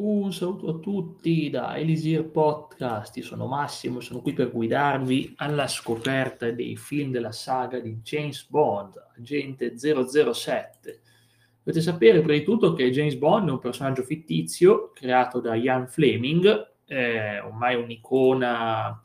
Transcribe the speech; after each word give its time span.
Un 0.00 0.32
saluto 0.32 0.68
a 0.68 0.78
tutti 0.78 1.50
da 1.50 1.76
Elisir 1.76 2.30
Podcast, 2.30 3.16
io 3.16 3.24
sono 3.24 3.46
Massimo, 3.46 3.98
sono 3.98 4.20
qui 4.20 4.32
per 4.32 4.52
guidarvi 4.52 5.34
alla 5.38 5.66
scoperta 5.66 6.48
dei 6.52 6.76
film 6.76 7.10
della 7.10 7.32
saga 7.32 7.80
di 7.80 7.98
James 8.00 8.46
Bond, 8.48 8.92
Agente 9.16 9.76
007. 9.76 11.00
Dovete 11.64 11.82
sapere 11.82 12.20
prima 12.20 12.38
di 12.38 12.44
tutto 12.44 12.74
che 12.74 12.92
James 12.92 13.16
Bond 13.16 13.48
è 13.48 13.50
un 13.50 13.58
personaggio 13.58 14.04
fittizio 14.04 14.92
creato 14.94 15.40
da 15.40 15.56
Ian 15.56 15.88
Fleming, 15.88 16.46
ormai 17.44 17.74
un'icona 17.74 19.00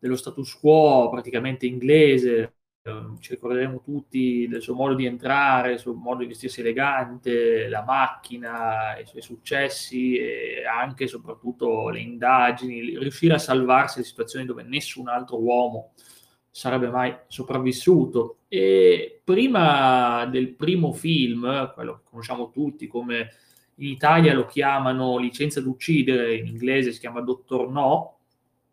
dello 0.00 0.16
status 0.16 0.58
quo 0.58 1.10
praticamente 1.12 1.66
inglese, 1.66 2.54
ci 3.18 3.30
ricorderemo 3.30 3.80
tutti 3.82 4.46
del 4.46 4.60
suo 4.60 4.74
modo 4.74 4.92
di 4.92 5.06
entrare, 5.06 5.72
il 5.72 5.78
suo 5.78 5.94
modo 5.94 6.20
di 6.20 6.26
vestirsi 6.26 6.60
elegante, 6.60 7.66
la 7.68 7.82
macchina, 7.82 8.98
i 8.98 9.06
suoi 9.06 9.22
successi 9.22 10.18
e 10.18 10.66
anche 10.66 11.04
e 11.04 11.06
soprattutto 11.06 11.88
le 11.88 12.00
indagini, 12.00 12.98
riuscire 12.98 13.32
a 13.32 13.38
salvarsi 13.38 14.00
da 14.00 14.04
situazioni 14.04 14.44
dove 14.44 14.64
nessun 14.64 15.08
altro 15.08 15.40
uomo 15.40 15.92
sarebbe 16.50 16.90
mai 16.90 17.16
sopravvissuto. 17.26 18.40
E 18.48 19.22
prima 19.24 20.26
del 20.26 20.54
primo 20.54 20.92
film, 20.92 21.72
quello 21.72 21.94
che 21.94 22.02
conosciamo 22.10 22.50
tutti 22.50 22.86
come 22.86 23.30
in 23.76 23.88
Italia 23.88 24.34
lo 24.34 24.44
chiamano 24.44 25.16
Licenza 25.16 25.62
d'uccidere, 25.62 26.34
in 26.36 26.46
inglese 26.48 26.92
si 26.92 27.00
chiama 27.00 27.22
Dottor 27.22 27.70
No, 27.70 28.18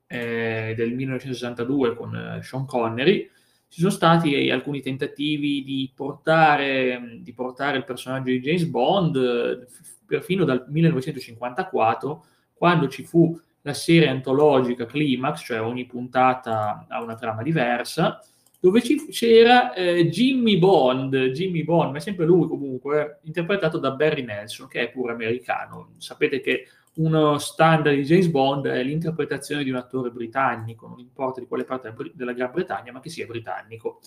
eh, 0.07 0.73
del 0.75 0.93
1962 0.95 1.95
con 1.95 2.13
eh, 2.13 2.43
Sean 2.43 2.65
Connery, 2.65 3.29
ci 3.71 3.79
sono 3.79 3.91
stati 3.91 4.49
alcuni 4.49 4.81
tentativi 4.81 5.63
di 5.63 5.89
portare, 5.95 7.19
di 7.21 7.31
portare 7.31 7.77
il 7.77 7.85
personaggio 7.85 8.29
di 8.29 8.41
James 8.41 8.65
Bond 8.65 9.65
perfino 10.05 10.43
dal 10.43 10.65
1954, 10.67 12.25
quando 12.53 12.89
ci 12.89 13.05
fu 13.05 13.39
la 13.61 13.73
serie 13.73 14.09
antologica 14.09 14.85
Climax, 14.85 15.45
cioè 15.45 15.61
ogni 15.61 15.85
puntata 15.85 16.85
ha 16.89 17.01
una 17.01 17.15
trama 17.15 17.43
diversa, 17.43 18.19
dove 18.59 18.81
ci, 18.81 19.07
c'era 19.07 19.73
eh, 19.73 20.09
Jimmy 20.09 20.59
Bond, 20.59 21.27
Jimmy 21.27 21.63
Bond, 21.63 21.91
ma 21.91 21.97
è 21.97 22.01
sempre 22.01 22.25
lui 22.25 22.49
comunque, 22.49 23.21
interpretato 23.23 23.77
da 23.77 23.91
Barry 23.91 24.23
Nelson, 24.23 24.67
che 24.67 24.81
è 24.81 24.91
pure 24.91 25.13
americano. 25.13 25.93
Sapete 25.95 26.41
che 26.41 26.67
uno 26.95 27.37
standard 27.37 27.95
di 27.95 28.03
James 28.03 28.27
Bond 28.27 28.67
è 28.67 28.83
l'interpretazione 28.83 29.63
di 29.63 29.69
un 29.69 29.77
attore 29.77 30.09
britannico, 30.09 30.87
non 30.87 30.99
importa 30.99 31.39
di 31.39 31.47
quale 31.47 31.63
parte 31.63 31.93
della 32.13 32.33
Gran 32.33 32.51
Bretagna, 32.51 32.91
ma 32.91 32.99
che 32.99 33.09
sia 33.09 33.25
britannico. 33.25 34.01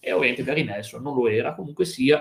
E 0.00 0.12
ovviamente 0.12 0.42
Gary 0.42 0.64
Nelson 0.64 1.02
non 1.02 1.14
lo 1.14 1.28
era, 1.28 1.54
comunque 1.54 1.86
sia. 1.86 2.20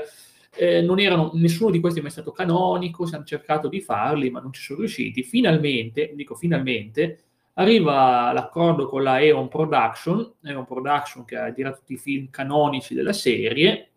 Eh, 0.56 0.82
non 0.82 1.00
erano, 1.00 1.32
nessuno 1.34 1.72
di 1.72 1.80
questi 1.80 2.00
è 2.00 2.02
mai 2.02 2.12
stato 2.12 2.32
canonico, 2.32 3.06
si 3.06 3.16
hanno 3.16 3.26
cercato 3.26 3.68
di 3.68 3.82
farli, 3.82 4.30
ma 4.30 4.40
non 4.40 4.54
ci 4.54 4.62
sono 4.62 4.80
riusciti. 4.80 5.24
Finalmente, 5.24 6.14
dico 6.16 6.36
finalmente, 6.36 7.24
arriva 7.56 8.32
l'accordo 8.32 8.88
con 8.88 9.04
la 9.04 9.22
Eon 9.22 9.50
Production, 9.50 10.36
Eon 10.44 10.66
Production 10.66 11.26
che 11.26 11.36
ha 11.36 11.52
girato 11.52 11.80
tutti 11.80 11.94
i 11.94 11.98
film 11.98 12.30
canonici 12.30 12.94
della 12.94 13.14
serie, 13.14 13.90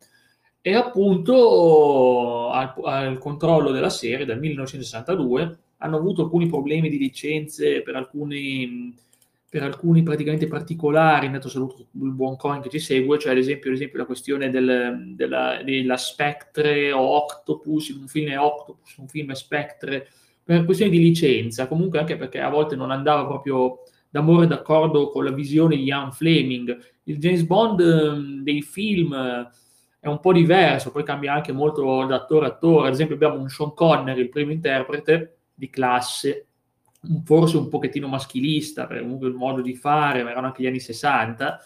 e 0.60 0.74
appunto 0.74 2.50
al, 2.50 2.74
al 2.82 3.18
controllo 3.18 3.70
della 3.70 3.88
serie 3.88 4.24
dal 4.24 4.40
1962 4.40 5.58
hanno 5.78 5.96
avuto 5.96 6.22
alcuni 6.22 6.46
problemi 6.46 6.88
di 6.88 6.98
licenze 6.98 7.82
per 7.82 7.96
alcuni, 7.96 8.94
per 9.48 9.62
alcuni 9.62 10.02
praticamente 10.02 10.48
particolari, 10.48 11.28
nato 11.28 11.48
saluto 11.48 11.86
il 11.92 12.12
buon 12.12 12.36
coin 12.36 12.60
che 12.60 12.68
ci 12.68 12.78
segue, 12.78 13.18
cioè 13.18 13.32
ad 13.32 13.38
esempio, 13.38 13.70
ad 13.70 13.76
esempio 13.76 13.98
la 13.98 14.06
questione 14.06 14.50
del, 14.50 15.14
della, 15.14 15.62
della, 15.62 15.96
Spectre 15.96 16.92
o 16.92 17.00
Octopus, 17.00 17.90
un 17.90 18.06
film 18.06 18.30
è 18.30 18.38
Octopus, 18.38 18.96
un 18.96 19.08
film 19.08 19.30
è 19.30 19.34
Spectre, 19.34 20.08
per 20.42 20.64
questioni 20.64 20.92
di 20.92 21.00
licenza, 21.00 21.66
comunque 21.66 21.98
anche 21.98 22.16
perché 22.16 22.40
a 22.40 22.48
volte 22.48 22.76
non 22.76 22.90
andava 22.90 23.26
proprio 23.26 23.80
d'amore 24.08 24.46
d'accordo 24.46 25.10
con 25.10 25.24
la 25.24 25.32
visione 25.32 25.76
di 25.76 25.84
Ian 25.84 26.12
Fleming. 26.12 26.78
Il 27.04 27.18
James 27.18 27.42
Bond 27.42 27.80
ehm, 27.80 28.42
dei 28.42 28.62
film 28.62 29.14
è 29.98 30.08
un 30.08 30.20
po' 30.20 30.32
diverso, 30.32 30.92
poi 30.92 31.02
cambia 31.02 31.34
anche 31.34 31.52
molto 31.52 32.04
da 32.06 32.14
attore 32.14 32.46
a 32.46 32.48
attore, 32.50 32.86
ad 32.86 32.94
esempio 32.94 33.16
abbiamo 33.16 33.38
un 33.38 33.48
Sean 33.48 33.74
Connery, 33.74 34.20
il 34.20 34.28
primo 34.28 34.52
interprete, 34.52 35.35
di 35.56 35.70
classe, 35.70 36.46
forse 37.24 37.56
un 37.56 37.68
pochettino 37.68 38.06
maschilista, 38.06 38.86
per 38.86 39.00
comunque 39.00 39.28
il 39.28 39.34
modo 39.34 39.62
di 39.62 39.74
fare, 39.74 40.22
ma 40.22 40.30
erano 40.30 40.46
anche 40.46 40.62
gli 40.62 40.66
anni 40.66 40.80
60, 40.80 41.60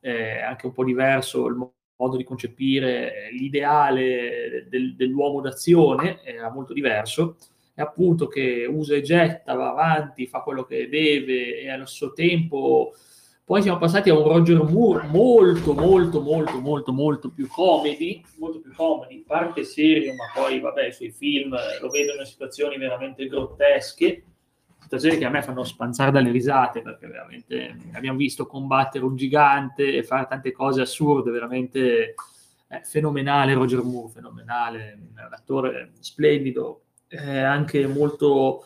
eh, 0.00 0.40
anche 0.40 0.66
un 0.66 0.72
po' 0.72 0.84
diverso 0.84 1.46
il 1.48 1.56
modo 1.96 2.16
di 2.16 2.24
concepire 2.24 3.30
l'ideale 3.32 4.66
del, 4.68 4.94
dell'uomo 4.94 5.40
d'azione, 5.40 6.22
era 6.22 6.50
molto 6.50 6.72
diverso, 6.72 7.36
e 7.74 7.82
appunto 7.82 8.28
che 8.28 8.66
usa 8.68 8.94
e 8.94 9.00
getta, 9.00 9.54
va 9.54 9.70
avanti, 9.70 10.26
fa 10.26 10.40
quello 10.40 10.64
che 10.64 10.88
deve 10.88 11.60
e 11.60 11.70
allo 11.70 11.86
stesso 11.86 12.12
tempo 12.12 12.92
poi 13.44 13.60
siamo 13.60 13.78
passati 13.78 14.08
a 14.08 14.16
un 14.16 14.22
Roger 14.22 14.62
Moore 14.62 15.06
molto, 15.08 15.74
molto, 15.74 16.20
molto, 16.20 16.60
molto, 16.60 16.92
molto 16.92 17.30
più 17.30 17.48
comedy, 17.48 18.22
molto 18.38 18.60
più 18.60 18.72
comedy, 18.72 19.24
parte 19.26 19.64
serio, 19.64 20.14
ma 20.14 20.24
poi, 20.32 20.60
vabbè, 20.60 20.86
i 20.86 20.92
suoi 20.92 21.10
film 21.10 21.50
lo 21.80 21.88
vedo 21.88 22.14
in 22.18 22.24
situazioni 22.24 22.78
veramente 22.78 23.26
grottesche, 23.26 24.24
situazioni 24.78 25.18
che 25.18 25.24
a 25.24 25.30
me 25.30 25.42
fanno 25.42 25.64
spanzare 25.64 26.12
dalle 26.12 26.30
risate, 26.30 26.82
perché 26.82 27.08
veramente 27.08 27.76
abbiamo 27.94 28.16
visto 28.16 28.46
combattere 28.46 29.04
un 29.04 29.16
gigante 29.16 29.96
e 29.96 30.04
fare 30.04 30.26
tante 30.28 30.52
cose 30.52 30.80
assurde, 30.80 31.32
veramente 31.32 32.14
eh, 32.68 32.80
fenomenale 32.84 33.54
Roger 33.54 33.82
Moore, 33.82 34.12
fenomenale, 34.12 34.98
un 35.10 35.28
attore 35.32 35.90
splendido, 35.98 36.82
eh, 37.08 37.40
anche 37.40 37.88
molto 37.88 38.64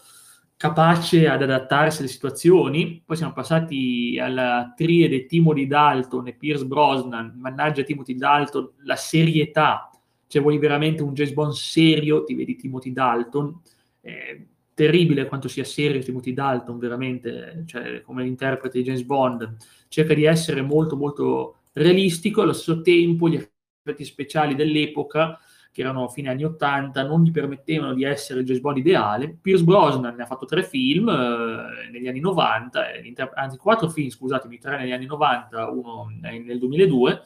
capace 0.56 1.28
ad 1.28 1.42
adattarsi 1.42 2.00
alle 2.00 2.08
situazioni. 2.08 3.02
Poi 3.04 3.16
siamo 3.16 3.32
passati 3.32 4.18
alla 4.20 4.72
triade 4.74 5.26
Timothy 5.26 5.66
Dalton 5.66 6.28
e 6.28 6.34
Pierce 6.34 6.64
Brosnan. 6.64 7.34
Mannaggia 7.36 7.82
Timothy 7.82 8.14
Dalton, 8.14 8.70
la 8.84 8.96
serietà. 8.96 9.90
Cioè 10.26 10.42
vuoi 10.42 10.58
veramente 10.58 11.02
un 11.02 11.12
James 11.12 11.32
Bond 11.32 11.52
serio, 11.52 12.24
ti 12.24 12.34
vedi 12.34 12.56
Timothy 12.56 12.92
Dalton. 12.92 13.60
Eh, 14.00 14.46
terribile 14.74 15.26
quanto 15.26 15.48
sia 15.48 15.64
serio 15.64 16.02
Timothy 16.02 16.32
Dalton, 16.32 16.78
veramente, 16.78 17.64
cioè, 17.66 18.02
come 18.02 18.26
interprete 18.26 18.78
di 18.78 18.84
James 18.84 19.04
Bond. 19.04 19.56
Cerca 19.88 20.14
di 20.14 20.24
essere 20.24 20.62
molto, 20.62 20.96
molto 20.96 21.56
realistico, 21.72 22.42
allo 22.42 22.52
stesso 22.52 22.80
tempo 22.80 23.28
gli 23.28 23.36
effetti 23.36 24.04
speciali 24.04 24.54
dell'epoca 24.54 25.38
che 25.76 25.82
erano 25.82 26.08
fine 26.08 26.30
anni 26.30 26.42
80, 26.42 27.02
non 27.02 27.22
gli 27.22 27.30
permettevano 27.30 27.92
di 27.92 28.02
essere 28.02 28.40
il 28.40 28.46
James 28.46 28.62
Bond 28.62 28.78
ideale. 28.78 29.36
Pierce 29.42 29.62
Brosnan 29.62 30.14
ne 30.14 30.22
ha 30.22 30.26
fatto 30.26 30.46
tre 30.46 30.62
film 30.62 31.06
eh, 31.10 31.90
negli 31.92 32.08
anni 32.08 32.20
90, 32.20 32.92
eh, 32.92 33.14
anzi 33.34 33.58
quattro 33.58 33.90
film, 33.90 34.08
scusatemi, 34.08 34.56
tre 34.56 34.78
negli 34.78 34.92
anni 34.92 35.04
90, 35.04 35.68
uno 35.68 36.06
nel 36.22 36.58
2002, 36.58 37.22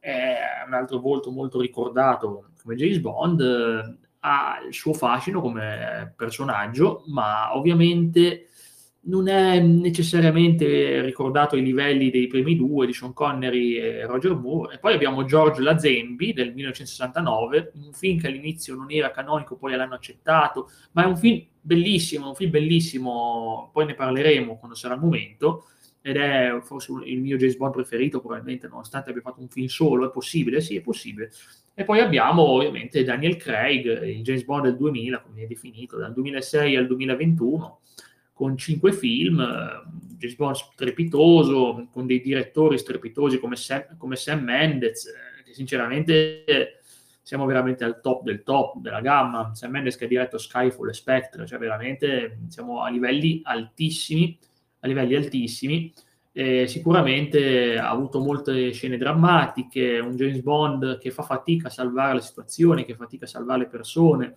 è 0.00 0.36
un 0.66 0.74
altro 0.74 0.98
volto 0.98 1.30
molto 1.30 1.62
ricordato 1.62 2.50
come 2.62 2.74
James 2.74 2.98
Bond, 2.98 3.40
eh, 3.40 3.96
ha 4.18 4.58
il 4.66 4.74
suo 4.74 4.92
fascino 4.92 5.40
come 5.40 6.12
personaggio, 6.14 7.04
ma 7.06 7.56
ovviamente 7.56 8.47
non 9.08 9.28
è 9.28 9.58
necessariamente 9.58 11.00
ricordato 11.02 11.54
ai 11.54 11.62
livelli 11.62 12.10
dei 12.10 12.26
primi 12.26 12.56
due 12.56 12.86
di 12.86 12.92
Sean 12.92 13.14
Connery 13.14 13.76
e 13.76 14.06
Roger 14.06 14.34
Moore. 14.34 14.74
E 14.74 14.78
poi 14.78 14.94
abbiamo 14.94 15.24
George 15.24 15.62
Lazenby 15.62 16.32
del 16.32 16.52
1969, 16.52 17.72
un 17.86 17.92
film 17.92 18.20
che 18.20 18.26
all'inizio 18.26 18.74
non 18.74 18.90
era 18.90 19.10
canonico, 19.10 19.56
poi 19.56 19.74
l'hanno 19.74 19.94
accettato, 19.94 20.70
ma 20.92 21.04
è 21.04 21.06
un 21.06 21.16
film 21.16 21.42
bellissimo, 21.60 22.28
un 22.28 22.34
film 22.34 22.50
bellissimo, 22.50 23.70
poi 23.72 23.86
ne 23.86 23.94
parleremo 23.94 24.58
quando 24.58 24.76
sarà 24.76 24.94
il 24.94 25.00
momento, 25.00 25.64
ed 26.02 26.16
è 26.16 26.58
forse 26.62 26.92
il 27.04 27.20
mio 27.20 27.36
James 27.36 27.56
Bond 27.56 27.72
preferito, 27.72 28.20
probabilmente, 28.20 28.68
nonostante 28.68 29.10
abbia 29.10 29.22
fatto 29.22 29.40
un 29.40 29.48
film 29.48 29.66
solo, 29.66 30.06
è 30.06 30.10
possibile? 30.10 30.60
Sì, 30.60 30.76
è 30.76 30.80
possibile. 30.82 31.30
E 31.74 31.84
poi 31.84 32.00
abbiamo 32.00 32.42
ovviamente 32.42 33.04
Daniel 33.04 33.36
Craig, 33.36 34.02
il 34.02 34.22
James 34.22 34.44
Bond 34.44 34.64
del 34.64 34.76
2000, 34.76 35.20
come 35.22 35.42
è 35.42 35.46
definito, 35.46 35.96
dal 35.96 36.12
2006 36.12 36.76
al 36.76 36.86
2021, 36.86 37.80
con 38.38 38.56
cinque 38.56 38.92
film, 38.92 39.44
James 40.16 40.36
Bond 40.36 40.54
strepitoso, 40.54 41.88
con 41.90 42.06
dei 42.06 42.20
direttori 42.20 42.78
strepitosi 42.78 43.40
come 43.40 43.56
Sam, 43.56 43.96
come 43.96 44.14
Sam 44.14 44.44
Mendes, 44.44 45.06
eh, 45.06 45.42
che 45.42 45.54
sinceramente 45.54 46.44
siamo 47.20 47.46
veramente 47.46 47.82
al 47.82 48.00
top 48.00 48.22
del 48.22 48.44
top 48.44 48.76
della 48.78 49.00
gamma. 49.00 49.56
Sam 49.56 49.72
Mendes 49.72 49.96
che 49.96 50.04
ha 50.04 50.08
diretto 50.08 50.38
Skyfall 50.38 50.88
e 50.88 50.92
Spectre, 50.92 51.46
cioè 51.46 51.58
veramente 51.58 52.42
siamo 52.46 52.82
a 52.82 52.90
livelli 52.90 53.40
altissimi, 53.42 54.38
a 54.78 54.86
livelli 54.86 55.16
altissimi. 55.16 55.92
Eh, 56.30 56.68
sicuramente 56.68 57.76
ha 57.76 57.90
avuto 57.90 58.20
molte 58.20 58.70
scene 58.70 58.98
drammatiche, 58.98 59.98
un 59.98 60.14
James 60.14 60.40
Bond 60.42 60.98
che 60.98 61.10
fa 61.10 61.24
fatica 61.24 61.66
a 61.66 61.72
salvare 61.72 62.14
la 62.14 62.20
situazione, 62.20 62.84
che 62.84 62.94
fatica 62.94 63.24
a 63.24 63.28
salvare 63.28 63.62
le 63.62 63.66
persone, 63.66 64.36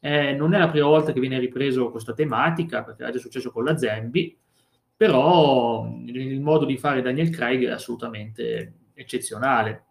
eh, 0.00 0.32
non 0.32 0.54
è 0.54 0.58
la 0.58 0.68
prima 0.68 0.86
volta 0.86 1.12
che 1.12 1.20
viene 1.20 1.38
ripreso 1.38 1.90
questa 1.90 2.14
tematica, 2.14 2.82
perché 2.84 3.04
è 3.04 3.10
già 3.10 3.18
successo 3.18 3.50
con 3.50 3.64
la 3.64 3.76
Zambi, 3.76 4.36
però 4.96 5.88
il 6.06 6.40
modo 6.40 6.64
di 6.64 6.76
fare 6.76 7.02
Daniel 7.02 7.30
Craig 7.30 7.64
è 7.66 7.70
assolutamente 7.70 8.74
eccezionale. 8.94 9.84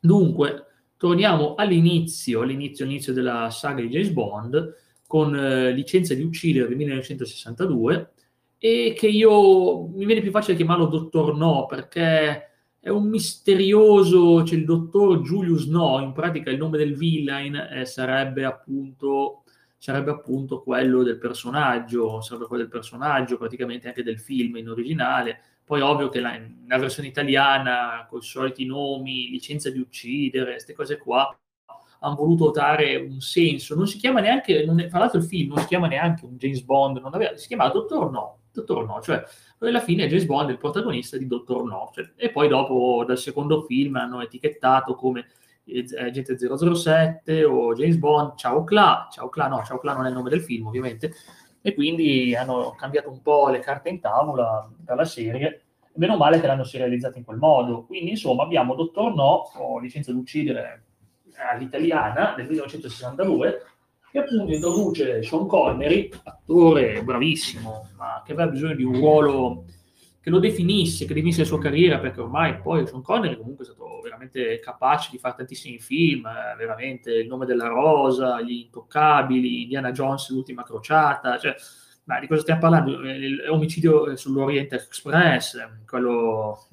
Dunque, 0.00 0.64
torniamo 0.96 1.54
all'inizio, 1.54 2.42
all'inizio, 2.42 2.84
all'inizio 2.84 3.12
della 3.12 3.50
saga 3.50 3.82
di 3.82 3.88
James 3.88 4.10
Bond, 4.10 4.74
con 5.06 5.36
eh, 5.36 5.72
Licenza 5.72 6.14
di 6.14 6.22
uccidere 6.22 6.68
del 6.68 6.76
1962 6.76 8.10
e 8.58 8.94
che 8.96 9.06
io 9.06 9.86
mi 9.88 10.06
viene 10.06 10.22
più 10.22 10.30
facile 10.30 10.56
chiamarlo 10.56 10.86
Dottor 10.86 11.36
No 11.36 11.66
perché 11.66 12.50
è 12.86 12.88
un 12.88 13.08
misterioso, 13.08 14.42
c'è 14.44 14.54
il 14.54 14.64
dottor 14.64 15.20
Julius 15.20 15.66
No, 15.66 15.98
in 16.00 16.12
pratica 16.12 16.50
il 16.50 16.56
nome 16.56 16.78
del 16.78 16.94
villain 16.94 17.56
eh, 17.56 17.84
sarebbe, 17.84 18.44
appunto, 18.44 19.42
sarebbe 19.78 20.10
appunto 20.10 20.62
quello 20.62 21.02
del 21.02 21.18
personaggio, 21.18 22.20
sarebbe 22.20 22.46
quello 22.46 22.62
del 22.62 22.72
personaggio, 22.72 23.36
praticamente 23.36 23.88
anche 23.88 24.02
del 24.02 24.18
film 24.18 24.56
in 24.56 24.68
originale. 24.68 25.40
Poi 25.64 25.80
ovvio 25.80 26.08
che 26.08 26.20
la, 26.20 26.38
la 26.66 26.78
versione 26.78 27.08
italiana, 27.08 28.06
con 28.08 28.20
i 28.20 28.22
soliti 28.22 28.64
nomi, 28.64 29.28
licenza 29.30 29.70
di 29.70 29.80
uccidere, 29.80 30.52
queste 30.52 30.74
cose 30.74 30.96
qua, 30.96 31.36
hanno 32.00 32.14
voluto 32.14 32.50
dare 32.50 32.96
un 32.96 33.20
senso. 33.20 33.74
Non 33.74 33.86
si 33.86 33.98
chiama 33.98 34.20
neanche, 34.20 34.62
è, 34.62 34.88
tra 34.88 34.98
l'altro 34.98 35.18
il 35.18 35.24
film 35.24 35.48
non 35.50 35.58
si 35.58 35.66
chiama 35.66 35.88
neanche 35.88 36.24
un 36.24 36.36
James 36.36 36.62
Bond, 36.62 37.00
aveva, 37.02 37.36
si 37.36 37.48
chiama 37.48 37.68
Dottor 37.68 38.10
No, 38.10 38.40
Dottor 38.52 38.86
No, 38.86 39.00
cioè 39.00 39.22
alla 39.58 39.80
fine 39.80 40.06
James 40.06 40.26
Bond 40.26 40.50
è 40.50 40.52
il 40.52 40.58
protagonista 40.58 41.16
di 41.16 41.26
Dottor 41.26 41.64
No. 41.64 41.90
Cioè, 41.92 42.12
e 42.16 42.30
poi 42.30 42.48
dopo, 42.48 43.04
dal 43.06 43.18
secondo 43.18 43.62
film, 43.62 43.96
hanno 43.96 44.20
etichettato 44.20 44.94
come 44.94 45.26
Agente 45.98 46.36
007 46.38 47.44
o 47.44 47.74
James 47.74 47.96
Bond, 47.96 48.36
Ciao 48.36 48.62
Cla, 48.64 49.08
Ciao 49.10 49.28
Cla, 49.28 49.48
no, 49.48 49.62
Ciao 49.64 49.78
Cla 49.78 49.94
non 49.94 50.06
è 50.06 50.08
il 50.08 50.14
nome 50.14 50.30
del 50.30 50.42
film 50.42 50.66
ovviamente, 50.66 51.12
e 51.60 51.74
quindi 51.74 52.36
hanno 52.36 52.74
cambiato 52.78 53.10
un 53.10 53.20
po' 53.20 53.48
le 53.48 53.58
carte 53.58 53.88
in 53.88 54.00
tavola 54.00 54.70
dalla 54.78 55.04
serie, 55.04 55.64
meno 55.94 56.16
male 56.16 56.40
che 56.40 56.46
l'hanno 56.46 56.64
serializzata 56.64 57.18
in 57.18 57.24
quel 57.24 57.38
modo. 57.38 57.84
Quindi, 57.84 58.10
insomma, 58.10 58.44
abbiamo 58.44 58.74
Dottor 58.74 59.14
No, 59.14 59.50
o 59.56 59.78
Licenza 59.80 60.12
d'uccidere 60.12 60.84
all'italiana, 61.50 62.34
del 62.36 62.46
1962, 62.46 63.62
che 64.12 64.18
appunto 64.20 64.52
introduce 64.52 65.22
Sean 65.24 65.46
Connery, 65.46 66.08
attore 66.22 67.02
bravissimo, 67.02 67.88
ma 67.96 68.22
che 68.24 68.32
aveva 68.32 68.50
bisogno 68.50 68.74
di 68.76 68.84
un 68.84 68.94
ruolo 68.94 69.64
che 70.26 70.32
lo 70.32 70.40
definisse, 70.40 71.04
che 71.04 71.14
definisse 71.14 71.42
la 71.42 71.46
sua 71.46 71.60
carriera, 71.60 72.00
perché 72.00 72.20
ormai 72.20 72.58
poi 72.58 72.84
Sean 72.84 73.00
Connery 73.00 73.36
comunque 73.36 73.64
è 73.64 73.68
stato 73.68 74.00
veramente 74.02 74.58
capace 74.58 75.10
di 75.12 75.18
fare 75.18 75.36
tantissimi 75.36 75.78
film, 75.78 76.26
eh, 76.26 76.56
veramente 76.56 77.12
Il 77.12 77.28
nome 77.28 77.46
della 77.46 77.68
rosa, 77.68 78.40
Gli 78.40 78.64
intoccabili, 78.64 79.62
Indiana 79.62 79.92
Jones, 79.92 80.28
L'ultima 80.30 80.64
crociata, 80.64 81.38
cioè, 81.38 81.54
ma 82.06 82.18
di 82.18 82.26
cosa 82.26 82.40
stiamo 82.40 82.58
parlando? 82.58 82.98
L'omicidio 83.46 84.16
sull'Orient 84.16 84.72
Express, 84.72 85.64
quello 85.86 86.66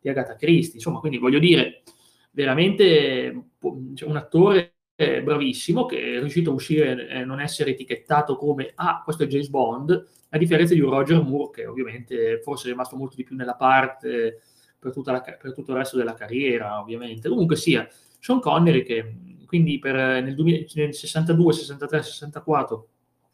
di 0.00 0.08
Agatha 0.08 0.34
Christie, 0.34 0.74
insomma, 0.74 0.98
quindi 0.98 1.18
voglio 1.18 1.38
dire, 1.38 1.84
veramente 2.32 3.50
cioè, 3.94 4.08
un 4.08 4.16
attore 4.16 4.75
bravissimo 4.96 5.84
che 5.84 6.14
è 6.14 6.18
riuscito 6.18 6.50
a 6.50 6.54
uscire 6.54 7.08
e 7.08 7.24
non 7.24 7.40
essere 7.40 7.72
etichettato 7.72 8.36
come 8.36 8.72
ah, 8.76 9.02
questo 9.04 9.24
è 9.24 9.26
James 9.26 9.48
Bond, 9.48 10.06
a 10.30 10.38
differenza 10.38 10.74
di 10.74 10.80
un 10.80 10.90
Roger 10.90 11.22
Moore 11.22 11.50
che 11.52 11.66
ovviamente 11.66 12.40
forse 12.42 12.68
è 12.68 12.70
rimasto 12.70 12.96
molto 12.96 13.14
di 13.14 13.24
più 13.24 13.36
nella 13.36 13.54
parte 13.54 14.40
per, 14.78 14.92
la, 15.04 15.20
per 15.20 15.52
tutto 15.52 15.72
il 15.72 15.78
resto 15.78 15.96
della 15.96 16.14
carriera, 16.14 16.80
ovviamente. 16.80 17.28
Comunque 17.28 17.56
sia, 17.56 17.88
Sean 18.20 18.40
Connery 18.40 18.82
che 18.82 19.14
quindi 19.46 19.78
per, 19.78 19.94
nel, 19.94 20.34
2000, 20.34 20.64
nel 20.74 20.94
62, 20.94 21.52
63, 21.52 22.02
64, 22.02 22.88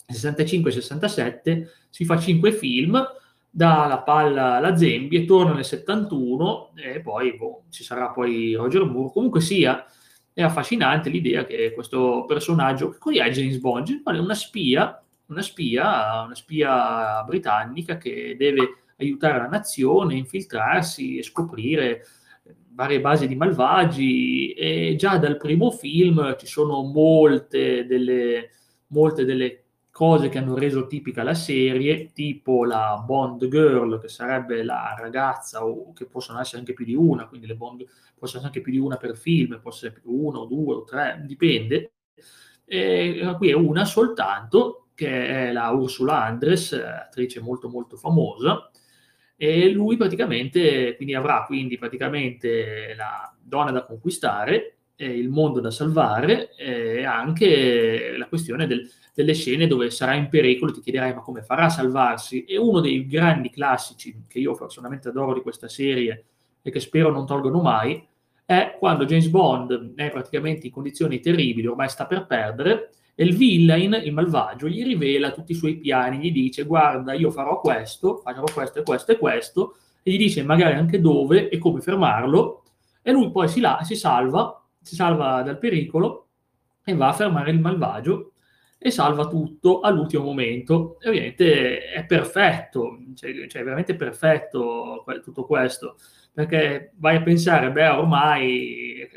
65, 0.07 0.71
67 0.71 1.71
si 1.89 2.05
fa 2.05 2.19
5 2.19 2.53
film, 2.53 3.03
dà 3.51 3.87
la 3.87 4.03
palla 4.03 4.57
alla 4.57 4.77
Zembie, 4.77 5.25
torna 5.25 5.55
nel 5.55 5.65
71 5.65 6.73
e 6.77 7.01
poi 7.01 7.35
boh, 7.37 7.65
ci 7.71 7.83
sarà 7.83 8.11
poi 8.11 8.55
Roger 8.55 8.85
Moore. 8.85 9.13
Comunque 9.13 9.41
sia, 9.41 9.85
è 10.35 10.43
affascinante 10.43 11.11
l'idea 11.11 11.45
che 11.45 11.73
questo 11.73 12.25
personaggio, 12.27 12.91
che 12.91 12.99
così 12.99 13.19
è 13.19 13.31
James 13.31 13.59
Bond, 13.59 14.03
è 14.05 14.19
una 14.19 14.35
spia, 14.35 15.03
una 15.27 15.43
spia, 15.43 16.23
una 16.23 16.35
spia 16.35 17.23
britannica 17.25 17.99
che 17.99 18.35
deve 18.39 18.85
aiutare 18.99 19.39
la 19.39 19.49
nazione, 19.49 20.15
infiltrarsi 20.15 21.19
e 21.19 21.23
scoprire 21.23 22.07
varie 22.75 23.01
basi 23.01 23.27
di 23.27 23.37
malvagi. 23.37 24.53
E 24.53 24.95
già 24.97 25.19
dal 25.19 25.37
primo 25.37 25.71
film 25.71 26.37
ci 26.39 26.47
sono 26.47 26.83
molte 26.83 27.87
delle, 27.87 28.51
molte 28.89 29.25
delle 29.25 29.62
cose 29.93 30.31
che 30.31 30.39
hanno 30.39 30.57
reso 30.57 30.87
tipica 30.87 31.23
la 31.23 31.35
serie, 31.35 32.13
tipo 32.13 32.65
la 32.65 33.03
Bond 33.07 33.47
Girl, 33.47 34.01
che 34.01 34.09
sarebbe 34.09 34.65
la 34.65 34.97
ragazza, 34.99 35.65
o 35.65 35.93
che 35.93 36.07
possono 36.07 36.41
essere 36.41 36.61
anche 36.61 36.73
più 36.73 36.87
di 36.87 36.95
una, 36.95 37.29
quindi 37.29 37.47
le 37.47 37.57
Bond 37.57 37.85
possono 37.85 38.43
essere 38.43 38.47
anche 38.47 38.61
più 38.63 38.73
di 38.73 38.79
una 38.79 38.97
per 38.97 39.17
film, 39.17 39.61
possono 39.61 39.93
essere 39.93 40.07
uno, 40.07 40.47
due 40.47 40.75
o 40.75 40.85
tre, 40.85 41.23
dipende. 41.27 41.93
E 42.65 43.35
qui 43.37 43.51
è 43.51 43.53
una 43.53 43.85
soltanto, 43.85 44.89
che 44.95 45.49
è 45.49 45.53
la 45.53 45.71
Ursula 45.71 46.25
Andres, 46.25 46.73
attrice 46.73 47.41
molto 47.41 47.69
molto 47.69 47.97
famosa, 47.97 48.71
e 49.37 49.69
lui 49.71 49.97
praticamente 49.97 50.95
quindi 50.97 51.15
avrà 51.15 51.45
quindi 51.45 51.77
praticamente 51.77 52.95
la 52.95 53.35
donna 53.39 53.73
da 53.73 53.85
conquistare, 53.85 54.79
il 54.97 55.29
mondo 55.29 55.61
da 55.61 55.71
salvare 55.71 56.55
e 56.55 57.05
anche 57.05 58.15
la 58.17 58.27
questione 58.27 58.67
del, 58.67 58.89
delle 59.15 59.35
scene 59.35 59.67
dove 59.67 59.91
sarà 59.91 60.15
in 60.15 60.29
pericolo, 60.29 60.73
ti 60.73 60.81
chiederai 60.81 61.15
ma 61.15 61.21
come 61.21 61.43
farà 61.43 61.65
a 61.65 61.71
salvarsi? 61.71 62.45
E 62.45 62.57
uno 62.57 62.81
dei 62.81 63.07
grandi 63.07 63.51
classici 63.51 64.25
che 64.29 64.39
io 64.39 64.55
personalmente 64.55 65.09
adoro 65.09 65.35
di 65.35 65.41
questa 65.41 65.69
serie 65.69 66.25
e 66.63 66.71
che 66.71 66.81
spero 66.81 67.11
non 67.11 67.27
tolgono 67.27 67.61
mai, 67.61 68.07
è 68.45 68.77
quando 68.79 69.05
James 69.05 69.29
Bond 69.29 69.95
è 69.95 70.11
praticamente 70.11 70.67
in 70.67 70.73
condizioni 70.73 71.21
terribili, 71.21 71.67
ormai 71.67 71.89
sta 71.89 72.07
per 72.07 72.27
perdere, 72.27 72.91
e 73.15 73.25
il 73.25 73.37
villain, 73.37 74.01
il 74.05 74.13
malvagio, 74.13 74.69
gli 74.69 74.83
rivela 74.83 75.33
tutti 75.33 75.53
i 75.53 75.55
suoi 75.55 75.77
piani, 75.77 76.19
gli 76.19 76.33
dice 76.33 76.65
guarda 76.65 77.13
io 77.13 77.31
farò 77.31 77.61
questo, 77.61 78.17
farò 78.17 78.45
questo 78.53 78.79
e 78.79 78.83
questo 78.83 79.13
e 79.13 79.19
questo, 79.19 79.77
e 80.03 80.11
gli 80.11 80.17
dice 80.17 80.43
magari 80.43 80.75
anche 80.75 81.01
dove 81.01 81.49
e 81.49 81.59
come 81.59 81.81
fermarlo, 81.81 82.63
e 83.03 83.13
lui 83.13 83.31
poi 83.31 83.49
si, 83.49 83.61
la, 83.61 83.81
si 83.83 83.97
salva, 83.97 84.62
si 84.83 84.95
salva 84.95 85.43
dal 85.43 85.59
pericolo 85.59 86.29
e 86.85 86.95
va 86.95 87.09
a 87.09 87.13
fermare 87.13 87.51
il 87.51 87.61
malvagio 87.61 88.33
e 88.79 88.91
salva 88.91 89.29
tutto 89.29 89.81
all'ultimo 89.81 90.25
momento. 90.25 90.99
E 91.01 91.09
ovviamente 91.09 91.85
è 91.93 92.05
perfetto, 92.05 92.99
cioè, 93.15 93.47
cioè 93.47 93.63
veramente 93.63 93.95
perfetto 93.95 95.05
tutto 95.23 95.45
questo, 95.47 95.97
perché 96.33 96.93
vai 96.97 97.17
a 97.17 97.23
pensare, 97.23 97.71
beh, 97.71 97.89
ormai 97.89 98.97
eh, 98.97 99.09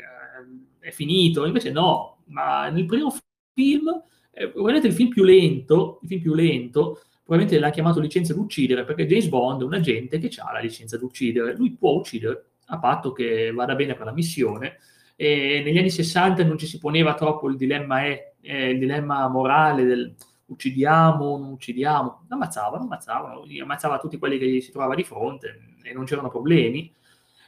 è 0.78 0.90
finito, 0.92 1.44
invece 1.44 1.72
no, 1.72 2.18
ma 2.26 2.68
nel 2.68 2.86
primo 2.86 3.12
film, 3.52 3.88
eh, 4.30 4.48
probabilmente 4.48 4.88
il 4.88 4.94
film 4.94 5.08
più 5.08 5.24
lento, 5.24 5.98
il 6.02 6.08
film 6.08 6.20
più 6.20 6.34
lento, 6.34 7.00
probabilmente 7.24 7.58
l'ha 7.58 7.70
chiamato 7.70 7.98
licenza 7.98 8.34
d'uccidere, 8.34 8.84
perché 8.84 9.06
James 9.06 9.26
Bond 9.28 9.62
è 9.62 9.64
un 9.64 9.74
agente 9.74 10.18
che 10.18 10.30
ha 10.38 10.52
la 10.52 10.60
licenza 10.60 10.96
d'uccidere, 10.96 11.56
lui 11.56 11.72
può 11.72 11.92
uccidere 11.92 12.50
a 12.66 12.78
patto 12.78 13.10
che 13.12 13.50
vada 13.52 13.74
bene 13.74 13.94
per 13.94 14.06
la 14.06 14.12
missione, 14.12 14.78
e 15.16 15.62
negli 15.64 15.78
anni 15.78 15.90
60 15.90 16.44
non 16.44 16.58
ci 16.58 16.66
si 16.66 16.78
poneva 16.78 17.14
troppo 17.14 17.48
il 17.48 17.56
dilemma, 17.56 18.04
è, 18.04 18.34
eh, 18.42 18.70
il 18.70 18.78
dilemma 18.78 19.26
morale 19.28 19.84
del 19.84 20.14
uccidiamo, 20.46 21.38
non 21.38 21.52
uccidiamo, 21.52 22.26
ammazzavano, 22.28 22.84
ammazzavano, 22.84 23.44
ammazzava 23.62 23.98
tutti 23.98 24.18
quelli 24.18 24.38
che 24.38 24.60
si 24.60 24.70
trovava 24.70 24.94
di 24.94 25.04
fronte 25.04 25.76
e 25.82 25.92
non 25.92 26.04
c'erano 26.04 26.28
problemi. 26.28 26.92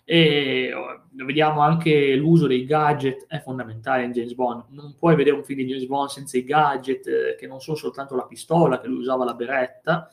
E 0.05 0.73
oh, 0.73 1.03
vediamo 1.13 1.61
anche 1.61 2.15
l'uso 2.17 2.47
dei 2.47 2.65
gadget 2.65 3.27
è 3.29 3.41
fondamentale 3.41 4.05
in 4.05 4.13
James 4.13 4.35
Bond. 4.35 4.65
Non 4.71 4.95
puoi 4.99 5.15
vedere 5.15 5.37
un 5.37 5.45
film 5.45 5.61
di 5.61 5.67
James 5.67 5.85
Bond 5.87 6.09
senza 6.09 6.39
i 6.39 6.45
gadget, 6.45 7.07
eh, 7.07 7.37
che 7.39 7.47
non 7.47 7.61
sono 7.61 7.77
soltanto 7.77 8.17
la 8.17 8.25
pistola, 8.25 8.81
che 8.81 8.89
lui 8.89 9.01
usava 9.01 9.25
la 9.25 9.35
beretta, 9.35 10.11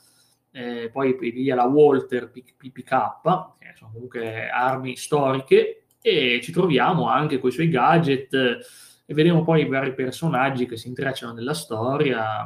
eh, 0.51 0.89
poi 0.91 1.17
via 1.31 1.55
la 1.55 1.63
Walter 1.63 2.29
PPK, 2.29 3.21
che 3.57 3.73
sono 3.75 3.91
comunque 3.93 4.49
armi 4.49 4.97
storiche, 4.97 5.84
e 6.07 6.39
ci 6.43 6.51
troviamo 6.51 7.07
anche 7.09 7.39
con 7.39 7.49
i 7.49 7.51
suoi 7.51 7.67
gadget 7.67 8.31
e 8.31 9.13
vediamo 9.15 9.43
poi 9.43 9.61
i 9.61 9.67
vari 9.67 9.95
personaggi 9.95 10.67
che 10.67 10.77
si 10.77 10.87
intrecciano 10.87 11.33
nella 11.33 11.55
storia, 11.55 12.45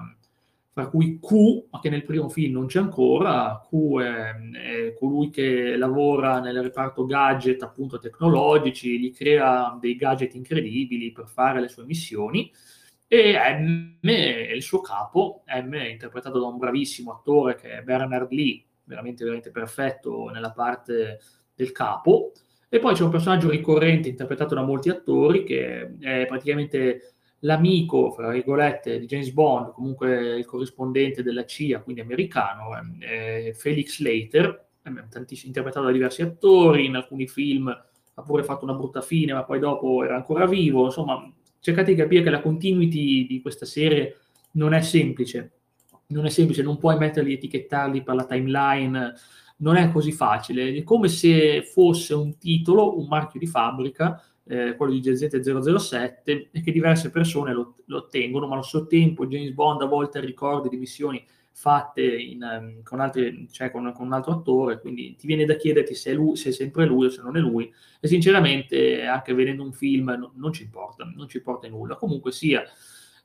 fra 0.72 0.88
cui 0.88 1.20
Q, 1.20 1.68
che 1.82 1.90
nel 1.90 2.06
primo 2.06 2.30
film 2.30 2.54
non 2.54 2.68
c'è 2.68 2.80
ancora, 2.80 3.62
Q 3.70 4.00
è, 4.00 4.36
è 4.88 4.94
colui 4.94 5.30
che 5.30 5.76
lavora 5.76 6.40
nel 6.40 6.62
reparto 6.62 7.06
gadget 7.06 7.62
appunto 7.62 8.00
tecnologici, 8.00 8.98
gli 8.98 9.14
crea 9.14 9.78
dei 9.78 9.98
gadget 9.98 10.36
incredibili 10.36 11.12
per 11.12 11.28
fare 11.28 11.60
le 11.60 11.68
sue 11.68 11.84
missioni, 11.84 12.50
e 13.10 13.34
M 13.60 14.08
è 14.08 14.54
il 14.54 14.62
suo 14.62 14.80
capo, 14.80 15.44
M 15.48 15.74
è 15.74 15.88
interpretato 15.88 16.40
da 16.40 16.48
un 16.48 16.58
bravissimo 16.58 17.12
attore 17.12 17.56
che 17.56 17.80
è 17.80 17.82
Bernard 17.82 18.32
Lee, 18.32 18.64
veramente, 18.86 19.26
veramente 19.26 19.52
perfetto 19.52 20.30
nella 20.30 20.54
parte 20.54 21.20
del 21.54 21.74
capo, 21.74 22.32
e 22.70 22.80
poi 22.80 22.94
c'è 22.94 23.04
un 23.04 23.10
personaggio 23.10 23.50
ricorrente 23.50 24.10
interpretato 24.10 24.54
da 24.54 24.62
molti 24.62 24.90
attori 24.90 25.44
che 25.44 25.98
è 26.00 26.26
praticamente 26.28 27.14
l'amico, 27.40 28.12
fra 28.12 28.32
virgolette, 28.32 29.00
di 29.00 29.06
James 29.06 29.32
Bond, 29.32 29.72
comunque 29.72 30.38
il 30.38 30.46
corrispondente 30.46 31.24
della 31.24 31.46
CIA, 31.46 31.82
quindi 31.82 32.02
americano, 32.02 32.72
è 33.00 33.52
Felix 33.54 33.96
Slater, 33.96 34.68
interpretato 35.44 35.86
da 35.86 35.92
diversi 35.92 36.22
attori, 36.22 36.86
in 36.86 36.96
alcuni 36.96 37.28
film 37.28 37.68
ha 37.68 38.22
pure 38.22 38.44
fatto 38.44 38.66
una 38.66 38.74
brutta 38.74 39.02
fine, 39.02 39.34
ma 39.34 39.46
poi 39.46 39.60
dopo 39.60 40.04
era 40.04 40.16
ancora 40.16 40.46
vivo. 40.46 40.86
Insomma, 40.86 41.32
cercate 41.60 41.92
di 41.92 41.98
capire 41.98 42.22
che 42.22 42.30
la 42.30 42.42
continuity 42.42 43.26
di 43.26 43.42
questa 43.42 43.66
serie 43.66 44.18
non 44.52 44.74
è 44.74 44.82
semplice, 44.82 45.52
non 46.08 46.26
è 46.26 46.30
semplice, 46.30 46.62
non 46.62 46.78
puoi 46.78 46.98
metterli, 46.98 47.34
etichettarli 47.34 48.04
per 48.04 48.16
la 48.16 48.26
timeline, 48.26 49.14
non 49.60 49.76
è 49.76 49.92
così 49.92 50.12
facile, 50.12 50.74
è 50.74 50.84
come 50.84 51.08
se 51.08 51.64
fosse 51.64 52.14
un 52.14 52.38
titolo, 52.38 52.98
un 53.00 53.08
marchio 53.08 53.40
di 53.40 53.48
fabbrica, 53.48 54.22
eh, 54.46 54.76
quello 54.76 54.92
di 54.92 55.00
GZ007, 55.00 56.50
e 56.52 56.62
che 56.62 56.72
diverse 56.72 57.10
persone 57.10 57.54
lo, 57.54 57.76
lo 57.86 57.98
ottengono, 57.98 58.48
ma 58.48 58.54
allo 58.54 58.64
stesso 58.64 58.88
tempo 58.88 59.28
James 59.28 59.52
Bond 59.52 59.82
a 59.82 59.86
volte 59.86 60.20
ricorda 60.20 60.70
di 60.70 60.78
missioni 60.78 61.24
fatte 61.52 62.02
in, 62.02 62.42
um, 62.42 62.84
con, 62.84 63.02
altri, 63.02 63.48
cioè 63.52 63.70
con, 63.70 63.92
con, 63.94 64.06
un 64.06 64.14
altro 64.14 64.32
attore, 64.32 64.80
quindi 64.80 65.16
ti 65.16 65.28
viene 65.28 65.44
da 65.44 65.56
chiederti 65.56 65.94
se 65.94 66.12
è, 66.12 66.14
lui, 66.14 66.38
se 66.38 66.50
è 66.50 66.52
sempre 66.54 66.86
lui 66.86 67.08
o 67.08 67.10
se 67.10 67.22
non 67.22 67.36
è 67.36 67.40
lui, 67.42 67.72
e 68.00 68.08
sinceramente 68.08 69.04
anche 69.04 69.34
vedendo 69.34 69.64
un 69.64 69.74
film 69.74 70.16
no, 70.18 70.32
non 70.36 70.54
ci 70.54 70.64
importa, 70.64 71.04
non 71.14 71.28
ci 71.28 71.38
importa 71.38 71.68
nulla. 71.68 71.96
Comunque 71.96 72.32
sia, 72.32 72.64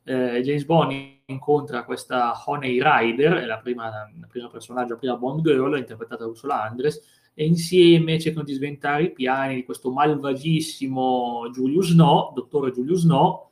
eh, 0.02 0.40
James 0.42 0.64
Bond 0.64 1.13
incontra 1.26 1.84
questa 1.84 2.32
Honey 2.44 2.80
Rider, 2.82 3.34
è 3.34 3.46
la 3.46 3.58
prima, 3.58 3.88
la 3.88 4.26
prima 4.28 4.48
personaggio, 4.48 4.94
la 4.94 4.98
prima 4.98 5.16
Bond 5.16 5.42
Girl, 5.42 5.76
interpretata 5.76 6.24
da 6.24 6.30
Ursula 6.30 6.62
Andres, 6.62 7.00
e 7.34 7.46
insieme 7.46 8.20
cercano 8.20 8.44
di 8.44 8.52
sventare 8.52 9.04
i 9.04 9.12
piani 9.12 9.56
di 9.56 9.64
questo 9.64 9.90
malvagissimo 9.90 11.50
Julius 11.52 11.90
No, 11.92 12.32
dottore 12.34 12.70
Julius 12.70 13.04
No, 13.04 13.50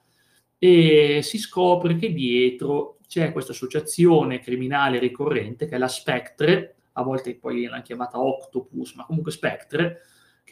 e 0.58 1.20
si 1.22 1.38
scopre 1.38 1.96
che 1.96 2.12
dietro 2.12 2.98
c'è 3.08 3.32
questa 3.32 3.52
associazione 3.52 4.38
criminale 4.38 4.98
ricorrente 4.98 5.66
che 5.66 5.74
è 5.74 5.78
la 5.78 5.88
Spectre, 5.88 6.76
a 6.92 7.02
volte 7.02 7.34
poi 7.34 7.64
l'hanno 7.64 7.82
chiamata 7.82 8.20
Octopus, 8.20 8.94
ma 8.94 9.04
comunque 9.04 9.32
Spectre, 9.32 10.02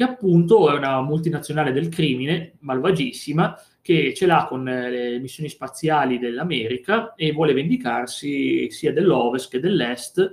che 0.01 0.07
appunto 0.07 0.73
è 0.73 0.79
una 0.79 1.03
multinazionale 1.03 1.73
del 1.73 1.91
crimine, 1.91 2.55
malvagissima, 2.61 3.55
che 3.83 4.15
ce 4.15 4.25
l'ha 4.25 4.47
con 4.49 4.67
eh, 4.67 4.89
le 4.89 5.19
missioni 5.19 5.51
spaziali 5.51 6.19
dell'America 6.19 7.13
e 7.15 7.33
vuole 7.33 7.53
vendicarsi 7.53 8.71
sia 8.71 8.95
dell'Ovest 8.95 9.51
che 9.51 9.61
dell'Est 9.61 10.33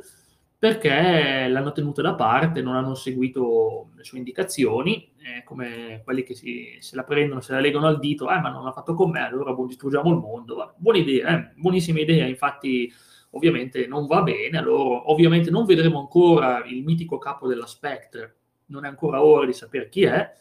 perché 0.57 1.50
l'hanno 1.50 1.74
tenuta 1.74 2.01
da 2.01 2.15
parte, 2.15 2.62
non 2.62 2.75
hanno 2.77 2.95
seguito 2.95 3.89
le 3.97 4.05
sue 4.05 4.19
indicazioni, 4.19 5.12
eh, 5.17 5.43
come 5.43 6.00
quelli 6.05 6.24
che 6.24 6.33
si, 6.33 6.77
se 6.79 6.95
la 6.95 7.03
prendono, 7.03 7.41
se 7.41 7.51
la 7.51 7.59
legano 7.59 7.88
al 7.88 8.00
dito, 8.00 8.31
eh, 8.31 8.39
ma 8.39 8.50
non 8.50 8.63
l'ha 8.63 8.71
fatto 8.71 8.93
con 8.93 9.09
me, 9.12 9.19
allora 9.19 9.51
boh, 9.51 9.65
distruggiamo 9.65 10.09
il 10.12 10.17
mondo. 10.17 10.75
Buona 10.77 11.00
idea, 11.00 11.27
eh? 11.27 11.51
buonissima 11.57 12.00
idea, 12.00 12.25
infatti 12.25 12.89
ovviamente 13.31 13.86
non 13.86 14.07
va 14.07 14.21
bene, 14.21 14.59
allora 14.59 15.12
ovviamente 15.12 15.51
non 15.51 15.65
vedremo 15.65 16.00
ancora 16.00 16.63
il 16.65 16.86
mitico 16.86 17.17
capo 17.17 17.50
della 17.50 17.67
Spectre, 17.67 18.38
non 18.67 18.86
è 18.86 18.88
ancora 18.88 19.24
ora 19.24 19.45
di 19.45 19.53
sapere 19.53 19.89
chi 19.89 20.03
è, 20.03 20.31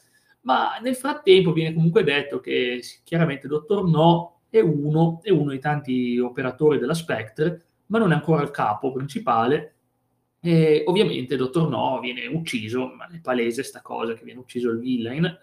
ma 0.43 0.79
nel 0.81 0.95
frattempo 0.95 1.53
viene 1.53 1.75
comunque 1.75 2.05
detto 2.05 2.41
che 2.41 2.81
chiaramente 3.03 3.49
Dottor 3.49 3.89
No 3.89 4.43
è 4.49 4.61
uno, 4.61 5.21
è 5.23 5.31
uno 5.31 5.51
dei 5.51 5.59
tanti 5.59 6.19
operatori 6.19 6.79
della 6.79 6.95
Spectre, 6.95 7.65
ma 7.87 7.99
non 7.99 8.13
è 8.13 8.15
ancora 8.15 8.43
il 8.43 8.51
capo 8.51 8.93
principale, 8.93 9.75
e 10.41 10.85
ovviamente 10.87 11.37
Dottor 11.37 11.69
No 11.69 11.99
viene 12.01 12.27
ucciso, 12.27 12.93
ma 12.95 13.09
è 13.09 13.21
palese 13.21 13.63
sta 13.65 13.83
cosa 13.83 14.15
che 14.15 14.25
viene 14.25 14.41
ucciso 14.41 14.71
il 14.71 14.79
villain, 14.79 15.39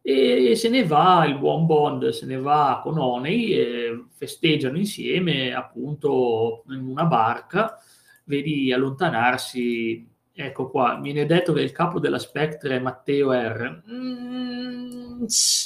e 0.00 0.54
se 0.54 0.68
ne 0.68 0.84
va 0.86 1.24
il 1.26 1.36
buon 1.36 1.66
Bond, 1.66 2.10
se 2.10 2.26
ne 2.26 2.36
va 2.36 2.78
con 2.80 2.96
Oney 2.96 3.50
e 3.50 4.04
festeggiano 4.12 4.78
insieme 4.78 5.52
appunto 5.52 6.62
in 6.68 6.86
una 6.86 7.06
barca, 7.06 7.76
vedi 8.22 8.72
allontanarsi, 8.72 10.08
ecco 10.36 10.68
qua, 10.68 10.98
viene 11.00 11.24
detto 11.24 11.54
che 11.54 11.62
il 11.62 11.72
capo 11.72 11.98
della 11.98 12.18
Spectre 12.18 12.76
è 12.76 12.80
Matteo 12.80 13.32
R. 13.32 13.82
Mm, 13.90 15.24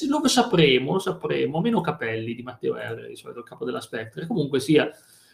lo 0.09 0.29
sapremo, 0.29 0.93
lo 0.93 0.99
sapremo, 1.01 1.61
meno 1.61 1.81
capelli 1.81 2.35
di 2.35 2.43
Matteo 2.43 2.77
R, 2.77 3.09
di 3.09 3.17
solito 3.17 3.41
il 3.41 3.45
capo 3.45 3.65
della 3.65 3.81
Spectre, 3.81 4.27
comunque 4.27 4.61
sia 4.61 4.91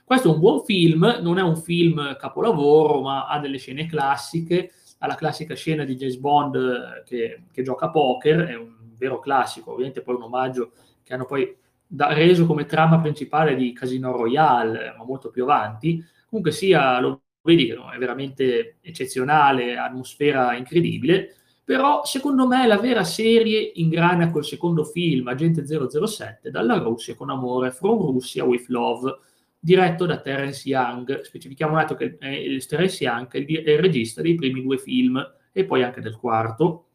questo 0.06 0.30
è 0.30 0.32
un 0.34 0.38
buon 0.38 0.62
film, 0.64 1.18
non 1.20 1.36
è 1.36 1.42
un 1.42 1.56
film 1.56 2.16
capolavoro, 2.16 3.00
ma 3.02 3.26
ha 3.26 3.40
delle 3.40 3.58
scene 3.58 3.86
classiche, 3.86 4.70
ha 4.98 5.06
la 5.08 5.16
classica 5.16 5.54
scena 5.56 5.84
di 5.84 5.96
James 5.96 6.16
Bond 6.16 6.54
eh, 6.54 7.02
che, 7.04 7.42
che 7.52 7.62
gioca 7.62 7.86
a 7.86 7.90
poker, 7.90 8.44
è 8.44 8.54
un 8.54 8.72
vero 8.96 9.18
classico, 9.18 9.72
ovviamente 9.72 10.02
poi 10.02 10.14
un 10.14 10.22
omaggio 10.22 10.70
che 11.02 11.12
hanno 11.12 11.24
poi 11.24 11.54
da, 11.84 12.12
reso 12.12 12.46
come 12.46 12.66
trama 12.66 13.00
principale 13.00 13.56
di 13.56 13.72
Casino 13.72 14.12
Royale, 14.12 14.94
ma 14.96 15.04
molto 15.04 15.30
più 15.30 15.42
avanti. 15.42 16.00
Comunque 16.28 16.52
sia, 16.52 17.00
lo 17.00 17.22
vedi 17.46 17.66
che 17.66 17.74
è 17.74 17.98
veramente 17.98 18.76
eccezionale, 18.82 19.78
atmosfera 19.78 20.54
incredibile, 20.54 21.34
però 21.64 22.04
secondo 22.04 22.46
me 22.46 22.66
la 22.66 22.78
vera 22.78 23.02
serie 23.02 23.72
ingrana 23.76 24.30
col 24.30 24.44
secondo 24.44 24.84
film, 24.84 25.28
Agente 25.28 25.64
007, 25.66 26.50
dalla 26.50 26.76
Russia 26.78 27.14
con 27.14 27.30
amore, 27.30 27.72
From 27.72 27.98
Russia 28.02 28.44
with 28.44 28.66
Love, 28.68 29.18
diretto 29.58 30.06
da 30.06 30.20
Terence 30.20 30.68
Young. 30.68 31.22
Specifichiamo 31.22 31.72
un 31.72 31.78
attimo 31.78 31.98
che 31.98 32.16
eh, 32.20 32.64
Terence 32.68 33.02
Young 33.02 33.28
è 33.32 33.38
il, 33.38 33.64
è 33.64 33.70
il 33.70 33.78
regista 33.78 34.22
dei 34.22 34.34
primi 34.34 34.62
due 34.62 34.78
film 34.78 35.20
e 35.50 35.64
poi 35.64 35.82
anche 35.82 36.00
del 36.00 36.16
quarto. 36.16 36.90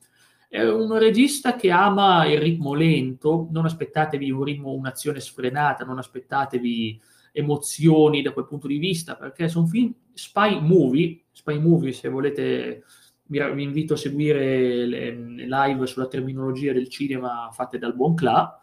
È 0.48 0.64
un 0.64 0.98
regista 0.98 1.56
che 1.56 1.72
ama 1.72 2.26
il 2.26 2.40
ritmo 2.40 2.74
lento, 2.74 3.48
non 3.52 3.66
aspettatevi 3.66 4.32
un 4.32 4.44
ritmo, 4.44 4.72
un'azione 4.72 5.20
sfrenata, 5.20 5.84
non 5.84 5.98
aspettatevi 5.98 7.02
emozioni 7.32 8.22
da 8.22 8.32
quel 8.32 8.48
punto 8.48 8.68
di 8.68 8.78
vista, 8.78 9.16
perché 9.16 9.48
sono 9.48 9.66
film 9.68 9.94
spy 10.14 10.60
movie, 10.60 11.24
spy 11.32 11.60
movie 11.60 11.92
se 11.94 12.10
volete 12.10 12.84
vi, 13.32 13.40
vi 13.54 13.64
invito 13.64 13.94
a 13.94 13.98
seguire 13.98 14.86
le, 14.86 15.16
live 15.48 15.88
sulla 15.88 16.08
terminologia 16.08 16.74
del 16.74 16.90
cinema 16.90 17.50
fatte 17.52 17.78
dal 17.78 17.96
buon 17.96 18.14
Cla, 18.14 18.62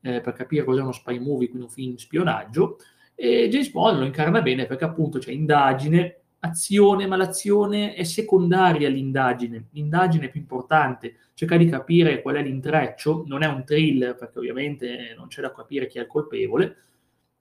eh, 0.00 0.20
per 0.20 0.32
capire 0.32 0.64
cos'è 0.64 0.80
uno 0.80 0.92
spy 0.92 1.18
movie, 1.18 1.48
quindi 1.48 1.66
un 1.66 1.72
film 1.72 1.94
spionaggio, 1.94 2.78
e 3.14 3.48
James 3.48 3.70
Bond 3.70 3.98
lo 3.98 4.04
incarna 4.04 4.42
bene 4.42 4.66
perché 4.66 4.84
appunto 4.84 5.18
c'è 5.18 5.32
indagine, 5.32 6.20
azione, 6.40 7.06
ma 7.06 7.16
l'azione 7.16 7.94
è 7.94 8.04
secondaria 8.04 8.86
all'indagine. 8.86 9.66
L'indagine 9.72 10.26
è 10.26 10.30
più 10.30 10.40
importante, 10.40 11.16
cercare 11.34 11.64
di 11.64 11.70
capire 11.70 12.22
qual 12.22 12.36
è 12.36 12.42
l'intreccio, 12.42 13.24
non 13.26 13.42
è 13.42 13.46
un 13.46 13.64
thriller 13.64 14.14
perché 14.14 14.38
ovviamente 14.38 15.14
non 15.16 15.26
c'è 15.26 15.42
da 15.42 15.52
capire 15.52 15.86
chi 15.88 15.98
è 15.98 16.02
il 16.02 16.06
colpevole. 16.06 16.76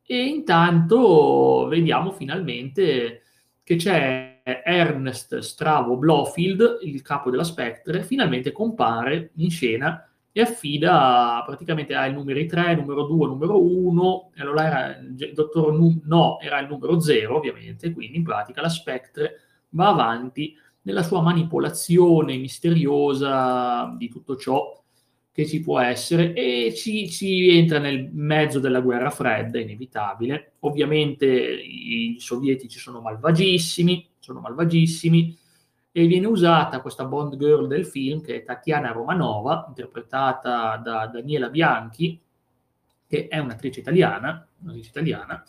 E 0.09 0.25
intanto 0.25 1.67
vediamo 1.67 2.11
finalmente 2.11 3.23
che 3.61 3.75
c'è 3.75 4.41
Ernest 4.63 5.39
Stravo 5.39 5.97
Blofield, 5.97 6.79
il 6.83 7.01
capo 7.01 7.29
della 7.29 7.43
Spectre, 7.43 8.03
finalmente 8.03 8.53
compare 8.53 9.31
in 9.35 9.49
scena 9.49 10.09
e 10.31 10.39
affida 10.39 11.43
praticamente 11.45 11.93
ai 11.93 12.13
numeri 12.13 12.45
3, 12.45 12.75
numero 12.75 13.03
2, 13.03 13.27
numero 13.27 13.61
1, 13.61 14.31
e 14.35 14.41
allora 14.41 14.65
era, 14.65 14.97
il 14.97 15.33
dottor 15.33 15.73
No 16.05 16.39
era 16.39 16.59
il 16.59 16.69
numero 16.69 17.01
0 17.01 17.35
ovviamente, 17.35 17.91
quindi 17.91 18.15
in 18.15 18.23
pratica 18.23 18.61
la 18.61 18.69
Spectre 18.69 19.41
va 19.71 19.89
avanti 19.89 20.55
nella 20.83 21.03
sua 21.03 21.21
manipolazione 21.21 22.37
misteriosa 22.37 23.93
di 23.97 24.07
tutto 24.07 24.37
ciò 24.37 24.81
che 25.37 25.45
ci 25.45 25.61
può 25.61 25.79
essere 25.79 26.33
e 26.33 26.73
ci, 26.73 27.07
ci, 27.11 27.55
entra 27.59 27.77
nel 27.77 28.09
mezzo 28.11 28.57
della 28.57 28.79
guerra 28.79 29.11
fredda, 29.11 29.59
inevitabile. 29.59 30.53
Ovviamente 30.61 31.27
i 31.27 32.15
sovietici 32.17 32.79
sono 32.79 33.01
malvagissimi, 33.01 34.09
sono 34.17 34.39
malvagissimi, 34.39 35.37
e 35.91 36.07
viene 36.07 36.25
usata 36.25 36.81
questa 36.81 37.05
Bond 37.05 37.37
Girl 37.37 37.67
del 37.67 37.85
film, 37.85 38.19
che 38.21 38.37
è 38.37 38.43
Tatiana 38.43 38.91
Romanova, 38.91 39.65
interpretata 39.67 40.75
da 40.77 41.05
Daniela 41.05 41.49
Bianchi, 41.49 42.19
che 43.05 43.27
è 43.27 43.37
un'attrice 43.37 43.81
italiana, 43.81 44.43
un'attrice 44.63 44.89
italiana 44.89 45.43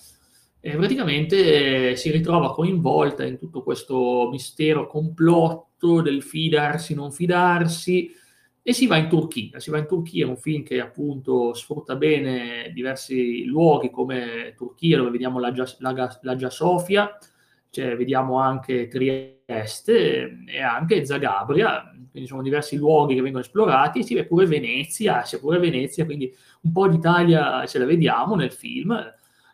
e 0.61 0.77
praticamente 0.77 1.93
eh, 1.93 1.97
si 1.97 2.11
ritrova 2.11 2.53
coinvolta 2.53 3.25
in 3.25 3.39
tutto 3.39 3.63
questo 3.63 4.29
mistero 4.31 4.87
complotto 4.87 6.03
del 6.03 6.23
fidarsi, 6.23 6.95
non 6.95 7.11
fidarsi, 7.11 8.13
e 8.63 8.73
si 8.73 8.87
va 8.87 8.97
in 8.97 9.09
Turchia. 9.09 9.59
Si 9.61 9.71
va 9.71 9.79
in 9.79 9.87
Turchia, 9.87 10.27
è 10.27 10.29
un 10.29 10.37
film 10.37 10.63
che 10.63 10.81
appunto 10.81 11.55
sfrutta 11.55 11.97
bene 11.97 12.71
diversi 12.73 13.45
luoghi 13.45 13.91
come 13.91 14.55
Turchia, 14.57 14.99
dove 14.99 15.11
vediamo 15.11 15.39
la, 15.39 15.53
la, 15.79 16.19
la 16.21 16.37
Gia 16.37 16.51
Sofia, 16.51 17.17
cioè, 17.71 17.97
vediamo 17.97 18.39
anche 18.39 18.89
Trieste 18.89 20.45
e 20.47 20.61
anche 20.61 21.05
Zagabria, 21.05 21.91
quindi 22.11 22.29
sono 22.29 22.43
diversi 22.43 22.77
luoghi 22.77 23.15
che 23.15 23.23
vengono 23.23 23.45
esplorati, 23.45 24.03
si 24.03 24.15
vede 24.15 24.27
pure 24.27 24.47
Venezia, 24.47 25.21
c'è 25.23 25.39
pure 25.39 25.59
Venezia, 25.59 26.05
quindi 26.05 26.35
un 26.63 26.73
po' 26.73 26.89
d'Italia 26.89 27.65
ce 27.67 27.79
la 27.79 27.85
vediamo 27.85 28.35
nel 28.35 28.53
film, 28.53 28.95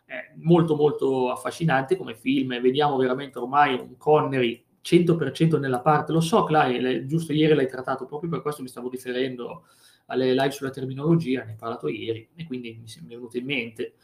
è 0.05 0.33
molto 0.37 0.77
molto 0.77 1.31
affascinante 1.31 1.97
come 1.97 2.15
film, 2.15 2.61
vediamo 2.61 2.97
veramente 2.97 3.39
ormai 3.39 3.75
un 3.75 3.97
Connery 3.97 4.64
100% 4.85 5.59
nella 5.59 5.81
parte, 5.81 6.13
lo 6.13 6.21
so 6.21 6.45
Clay, 6.45 7.07
giusto 7.07 7.33
ieri 7.33 7.55
l'hai 7.55 7.69
trattato, 7.69 8.05
proprio 8.05 8.29
per 8.29 8.43
questo 8.43 8.63
mi 8.63 8.69
stavo 8.69 8.91
riferendo 8.91 9.65
alle 10.07 10.35
live 10.35 10.51
sulla 10.51 10.71
terminologia, 10.71 11.43
ne 11.43 11.53
hai 11.53 11.57
parlato 11.57 11.89
ieri 11.89 12.29
e 12.35 12.47
quindi 12.47 12.79
mi 12.83 12.87
è 12.87 13.07
venuto 13.07 13.39
in 13.39 13.47
mente. 13.47 13.95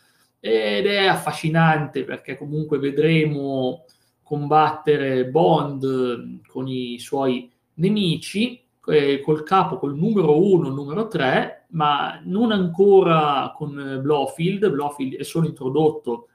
Ed 0.41 0.87
è 0.87 1.07
affascinante 1.07 2.05
perché 2.05 2.39
comunque 2.39 2.79
vedremo 2.79 3.85
combattere 4.23 5.27
Bond 5.27 6.41
con 6.47 6.67
i 6.67 6.99
suoi 6.99 7.53
nemici, 7.75 8.63
eh, 8.87 9.21
col 9.21 9.43
capo, 9.43 9.77
col 9.77 9.95
numero 9.95 10.43
1, 10.43 10.71
numero 10.71 11.09
3, 11.09 11.67
ma 11.73 12.19
non 12.25 12.53
ancora 12.53 13.53
con 13.55 13.99
Blofeld. 14.01 14.71
Blofeld 14.71 15.17
è 15.17 15.23
solo 15.25 15.47
introdotto 15.47 16.29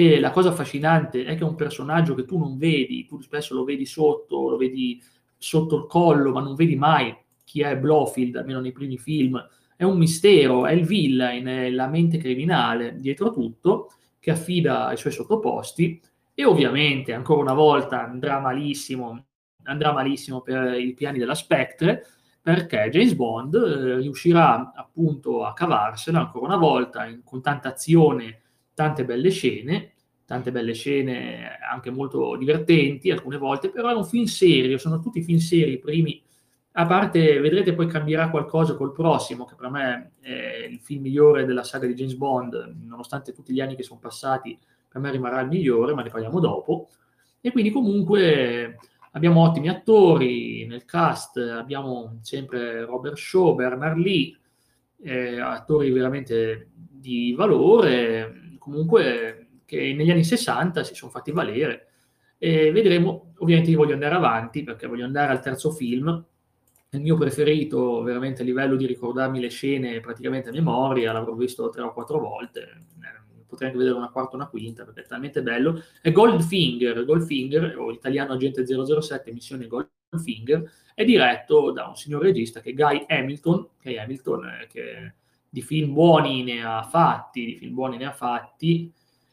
E 0.00 0.18
la 0.18 0.30
cosa 0.30 0.48
affascinante 0.48 1.26
è 1.26 1.34
che 1.34 1.40
è 1.40 1.46
un 1.46 1.56
personaggio 1.56 2.14
che 2.14 2.24
tu 2.24 2.38
non 2.38 2.56
vedi, 2.56 3.04
tu 3.04 3.20
spesso 3.20 3.54
lo 3.54 3.64
vedi 3.64 3.84
sotto, 3.84 4.48
lo 4.48 4.56
vedi 4.56 4.98
sotto 5.36 5.76
il 5.76 5.86
collo, 5.86 6.32
ma 6.32 6.40
non 6.40 6.54
vedi 6.54 6.74
mai 6.74 7.14
chi 7.44 7.60
è 7.60 7.76
Blofeld, 7.76 8.36
almeno 8.36 8.60
nei 8.60 8.72
primi 8.72 8.96
film. 8.96 9.38
È 9.76 9.84
un 9.84 9.98
mistero, 9.98 10.64
è 10.64 10.72
il 10.72 10.86
villain, 10.86 11.44
è 11.44 11.68
la 11.68 11.86
mente 11.86 12.16
criminale 12.16 12.96
dietro 12.96 13.30
tutto, 13.30 13.92
che 14.18 14.30
affida 14.30 14.86
ai 14.86 14.96
suoi 14.96 15.12
sottoposti 15.12 16.00
e 16.32 16.44
ovviamente, 16.46 17.12
ancora 17.12 17.42
una 17.42 17.52
volta, 17.52 18.02
andrà 18.02 18.40
malissimo, 18.40 19.26
andrà 19.64 19.92
malissimo 19.92 20.40
per 20.40 20.80
i 20.80 20.94
piani 20.94 21.18
della 21.18 21.34
Spectre, 21.34 22.06
perché 22.40 22.88
James 22.90 23.12
Bond 23.12 23.54
eh, 23.54 23.96
riuscirà 23.96 24.72
appunto 24.74 25.44
a 25.44 25.52
cavarsela 25.52 26.20
ancora 26.20 26.46
una 26.46 26.56
volta 26.56 27.04
in, 27.04 27.20
con 27.22 27.42
tanta 27.42 27.68
azione, 27.68 28.40
tante 28.80 29.04
belle 29.04 29.28
scene, 29.28 29.92
tante 30.24 30.50
belle 30.50 30.72
scene 30.72 31.58
anche 31.70 31.90
molto 31.90 32.34
divertenti 32.36 33.10
alcune 33.10 33.36
volte, 33.36 33.68
però 33.68 33.90
è 33.90 33.94
un 33.94 34.06
film 34.06 34.24
serio, 34.24 34.78
sono 34.78 35.00
tutti 35.00 35.20
film 35.20 35.36
seri, 35.36 35.72
i 35.72 35.78
primi, 35.78 36.22
a 36.72 36.86
parte, 36.86 37.38
vedrete 37.40 37.74
poi 37.74 37.88
cambierà 37.88 38.30
qualcosa 38.30 38.76
col 38.76 38.94
prossimo, 38.94 39.44
che 39.44 39.54
per 39.54 39.68
me 39.68 40.12
è 40.20 40.66
il 40.66 40.80
film 40.80 41.02
migliore 41.02 41.44
della 41.44 41.62
saga 41.62 41.86
di 41.86 41.92
James 41.92 42.14
Bond, 42.14 42.76
nonostante 42.86 43.34
tutti 43.34 43.52
gli 43.52 43.60
anni 43.60 43.76
che 43.76 43.82
sono 43.82 44.00
passati, 44.00 44.58
per 44.88 44.98
me 44.98 45.10
rimarrà 45.10 45.42
il 45.42 45.48
migliore, 45.48 45.92
ma 45.92 46.02
ne 46.02 46.08
parliamo 46.08 46.40
dopo. 46.40 46.88
E 47.38 47.52
quindi 47.52 47.70
comunque 47.70 48.78
abbiamo 49.10 49.42
ottimi 49.42 49.68
attori 49.68 50.64
nel 50.64 50.86
cast, 50.86 51.36
abbiamo 51.36 52.18
sempre 52.22 52.86
Robert 52.86 53.18
Shaw, 53.18 53.54
Bernard 53.54 53.98
Lee, 53.98 54.38
eh, 55.02 55.38
attori 55.38 55.90
veramente 55.90 56.70
di 56.74 57.34
valore, 57.36 58.49
comunque 58.60 59.48
che 59.64 59.92
negli 59.94 60.10
anni 60.10 60.22
60 60.22 60.84
si 60.84 60.94
sono 60.94 61.10
fatti 61.10 61.32
valere. 61.32 61.88
E 62.38 62.70
vedremo, 62.70 63.34
ovviamente 63.38 63.70
io 63.70 63.78
voglio 63.78 63.94
andare 63.94 64.14
avanti 64.14 64.62
perché 64.62 64.86
voglio 64.86 65.04
andare 65.04 65.32
al 65.32 65.42
terzo 65.42 65.72
film, 65.72 66.24
il 66.92 67.00
mio 67.00 67.16
preferito 67.16 68.02
veramente 68.02 68.42
a 68.42 68.44
livello 68.44 68.76
di 68.76 68.86
ricordarmi 68.86 69.40
le 69.40 69.48
scene 69.48 70.00
praticamente 70.00 70.48
a 70.48 70.52
memoria, 70.52 71.12
l'avrò 71.12 71.34
visto 71.34 71.68
tre 71.70 71.82
o 71.82 71.92
quattro 71.92 72.18
volte, 72.18 72.86
potrei 73.46 73.68
anche 73.68 73.78
vedere 73.80 73.96
una 73.96 74.10
quarta 74.10 74.32
o 74.32 74.36
una 74.36 74.48
quinta 74.48 74.84
perché 74.84 75.02
è 75.02 75.06
talmente 75.06 75.42
bello, 75.42 75.82
è 76.00 76.12
Goldfinger, 76.12 77.04
Goldfinger 77.04 77.78
o 77.78 77.90
italiano 77.90 78.32
agente 78.32 78.64
007, 78.64 79.32
missione 79.32 79.66
Goldfinger, 79.66 80.70
è 80.94 81.04
diretto 81.04 81.72
da 81.72 81.88
un 81.88 81.96
signor 81.96 82.22
regista 82.22 82.60
che 82.60 82.70
è 82.70 82.74
Guy 82.74 83.04
Hamilton, 83.06 83.68
Guy 83.82 83.98
Hamilton 83.98 84.44
eh, 84.46 84.66
che 84.68 85.14
di 85.50 85.62
film 85.62 85.92
buoni 85.92 86.44
ne 86.44 86.64
ha 86.64 86.82
fatti, 86.84 87.44
di 87.44 87.56
film 87.56 87.74
buoni 87.74 87.96
ne 87.96 88.06
ha 88.06 88.12
fatti, 88.12 88.90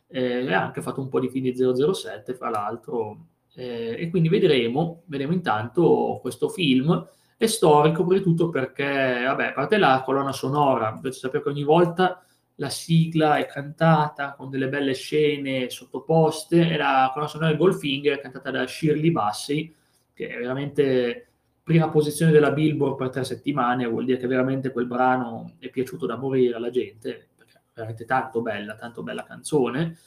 eh, 0.08 0.52
ha 0.52 0.64
anche 0.64 0.82
fatto 0.82 1.00
un 1.00 1.10
po' 1.10 1.20
di 1.20 1.30
film 1.30 1.46
di 1.46 1.56
007 1.56 2.34
fra 2.34 2.50
l'altro, 2.50 3.28
eh, 3.56 3.96
e 4.00 4.10
quindi 4.10 4.28
vedremo, 4.28 5.04
vedremo 5.06 5.34
intanto 5.34 6.18
questo 6.22 6.50
film, 6.50 7.08
è 7.38 7.46
storico 7.46 8.02
soprattutto 8.02 8.50
perché, 8.50 9.24
vabbè, 9.26 9.46
a 9.46 9.54
parte 9.54 9.78
la 9.78 10.02
colonna 10.04 10.32
sonora, 10.32 10.90
dovete 10.90 11.16
sapere 11.16 11.44
che 11.44 11.50
ogni 11.50 11.64
volta 11.64 12.24
la 12.56 12.70
sigla 12.70 13.38
è 13.38 13.46
cantata 13.46 14.34
con 14.34 14.50
delle 14.50 14.70
belle 14.70 14.96
scene 14.96 15.70
sottoposte, 15.70 16.72
e 16.72 16.78
la 16.78 17.12
colonna 17.14 17.30
sonora 17.30 17.50
del 17.50 17.60
Goldfinger 17.60 18.18
è 18.18 18.22
cantata 18.22 18.50
da 18.50 18.66
Shirley 18.66 19.12
Bassey, 19.12 19.72
che 20.14 20.30
è 20.30 20.40
veramente 20.40 21.27
prima 21.68 21.90
posizione 21.90 22.32
della 22.32 22.52
Billboard 22.52 22.96
per 22.96 23.10
tre 23.10 23.26
settimane, 23.26 23.86
vuol 23.86 24.06
dire 24.06 24.18
che 24.18 24.26
veramente 24.26 24.72
quel 24.72 24.88
brano 24.88 25.56
è 25.60 25.70
piaciuto 25.70 26.06
da 26.06 26.16
morire 26.16 26.56
alla 26.56 26.70
gente, 26.70 27.28
perché 27.36 27.58
è 27.58 27.62
veramente 27.74 28.06
tanto 28.06 28.42
bella, 28.42 28.76
tanto 28.76 29.04
bella 29.04 29.26
canzone, 29.26 29.98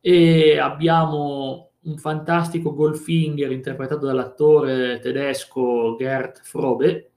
e 0.00 0.58
abbiamo 0.58 1.70
un 1.82 1.98
fantastico 1.98 2.74
Goldfinger 2.74 3.52
interpretato 3.52 4.06
dall'attore 4.06 4.98
tedesco 4.98 5.94
Gerd 5.96 6.40
Frobe, 6.42 7.12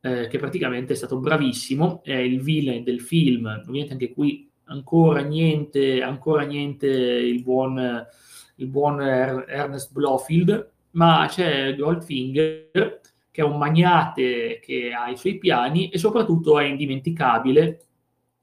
eh, 0.00 0.26
che 0.28 0.38
praticamente 0.38 0.94
è 0.94 0.96
stato 0.96 1.18
bravissimo, 1.18 2.02
è 2.02 2.14
il 2.14 2.40
villain 2.40 2.82
del 2.82 3.02
film, 3.02 3.44
ovviamente 3.44 3.92
anche 3.92 4.14
qui 4.14 4.50
ancora 4.64 5.20
niente, 5.20 6.00
ancora 6.00 6.44
niente 6.44 6.86
il 6.86 7.42
buon, 7.42 8.06
il 8.54 8.66
buon 8.68 9.02
Ernest 9.02 9.92
Blofeld, 9.92 10.71
ma 10.92 11.26
c'è 11.28 11.74
Goldfinger 11.76 13.00
che 13.32 13.40
è 13.40 13.44
un 13.44 13.56
magnate 13.56 14.60
che 14.62 14.92
ha 14.92 15.08
i 15.08 15.16
suoi 15.16 15.38
piani 15.38 15.88
e 15.88 15.98
soprattutto 15.98 16.58
è 16.58 16.64
indimenticabile. 16.64 17.86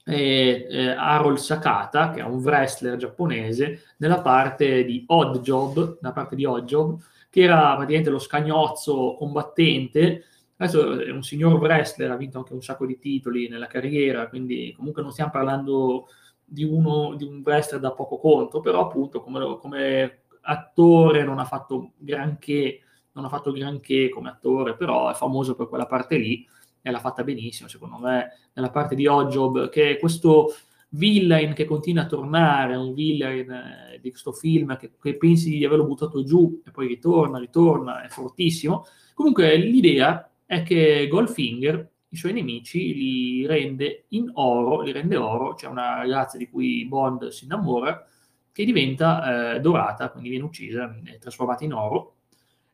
Eh, 0.03 0.65
eh, 0.67 0.87
Harold 0.89 1.37
Sakata, 1.37 2.09
che 2.09 2.21
è 2.21 2.23
un 2.23 2.39
wrestler 2.39 2.97
giapponese, 2.97 3.83
nella 3.97 4.21
parte 4.21 4.83
di 4.83 5.03
Odd 5.05 5.37
Job, 5.37 5.99
nella 6.01 6.13
parte 6.13 6.35
di 6.35 6.45
Odd 6.45 6.65
Job, 6.65 6.99
che 7.29 7.41
era 7.41 7.75
praticamente 7.75 8.09
lo 8.09 8.17
scagnozzo 8.17 9.15
combattente. 9.19 10.23
Adesso 10.57 10.99
è 11.01 11.11
un 11.11 11.21
signor 11.21 11.59
wrestler, 11.59 12.09
ha 12.09 12.15
vinto 12.15 12.39
anche 12.39 12.53
un 12.53 12.63
sacco 12.63 12.87
di 12.87 12.97
titoli 12.97 13.47
nella 13.47 13.67
carriera, 13.67 14.27
quindi 14.27 14.73
comunque 14.75 15.03
non 15.03 15.11
stiamo 15.11 15.29
parlando 15.29 16.07
di, 16.43 16.63
uno, 16.63 17.13
di 17.15 17.25
un 17.25 17.41
wrestler 17.45 17.79
da 17.79 17.91
poco 17.91 18.17
conto, 18.17 18.59
però 18.59 18.81
appunto 18.81 19.21
come, 19.21 19.57
come 19.59 20.21
attore 20.41 21.23
non 21.23 21.39
ha 21.39 21.45
fatto 21.45 21.93
granché, 21.97 22.81
non 23.13 23.25
ha 23.25 23.29
fatto 23.29 23.51
granché 23.51 24.09
come 24.09 24.29
attore, 24.29 24.75
però 24.75 25.09
è 25.09 25.13
famoso 25.13 25.55
per 25.55 25.67
quella 25.67 25.85
parte 25.85 26.17
lì 26.17 26.47
e 26.81 26.91
l'ha 26.91 26.99
fatta 26.99 27.23
benissimo, 27.23 27.67
secondo 27.67 27.97
me, 27.97 28.29
nella 28.53 28.69
parte 28.69 28.95
di 28.95 29.05
Ojob, 29.05 29.69
che 29.69 29.91
è 29.91 29.99
questo 29.99 30.53
villain 30.89 31.53
che 31.53 31.65
continua 31.65 32.03
a 32.03 32.07
tornare, 32.07 32.75
un 32.75 32.93
villain 32.93 33.49
eh, 33.51 33.99
di 34.01 34.09
questo 34.09 34.31
film 34.31 34.77
che, 34.77 34.91
che, 34.99 35.17
pensi 35.17 35.57
di 35.57 35.65
averlo 35.65 35.85
buttato 35.85 36.23
giù 36.23 36.61
e 36.65 36.71
poi 36.71 36.87
ritorna, 36.87 37.37
ritorna, 37.37 38.01
è 38.03 38.07
fortissimo. 38.07 38.85
Comunque 39.13 39.55
l'idea 39.57 40.29
è 40.45 40.63
che 40.63 41.07
Goldfinger 41.09 41.91
i 42.11 42.15
suoi 42.15 42.33
nemici 42.33 42.93
li 42.95 43.45
rende 43.45 44.05
in 44.09 44.31
oro, 44.33 44.81
li 44.81 44.91
rende 44.91 45.15
oro, 45.15 45.53
c'è 45.53 45.67
una 45.67 45.95
ragazza 45.97 46.37
di 46.37 46.49
cui 46.49 46.85
Bond 46.87 47.27
si 47.27 47.43
innamora, 47.43 48.03
che 48.51 48.65
diventa 48.65 49.55
eh, 49.55 49.59
dorata, 49.59 50.09
quindi 50.09 50.29
viene 50.29 50.45
uccisa, 50.45 50.99
è 51.03 51.17
trasformata 51.17 51.63
in 51.63 51.73
oro, 51.73 52.15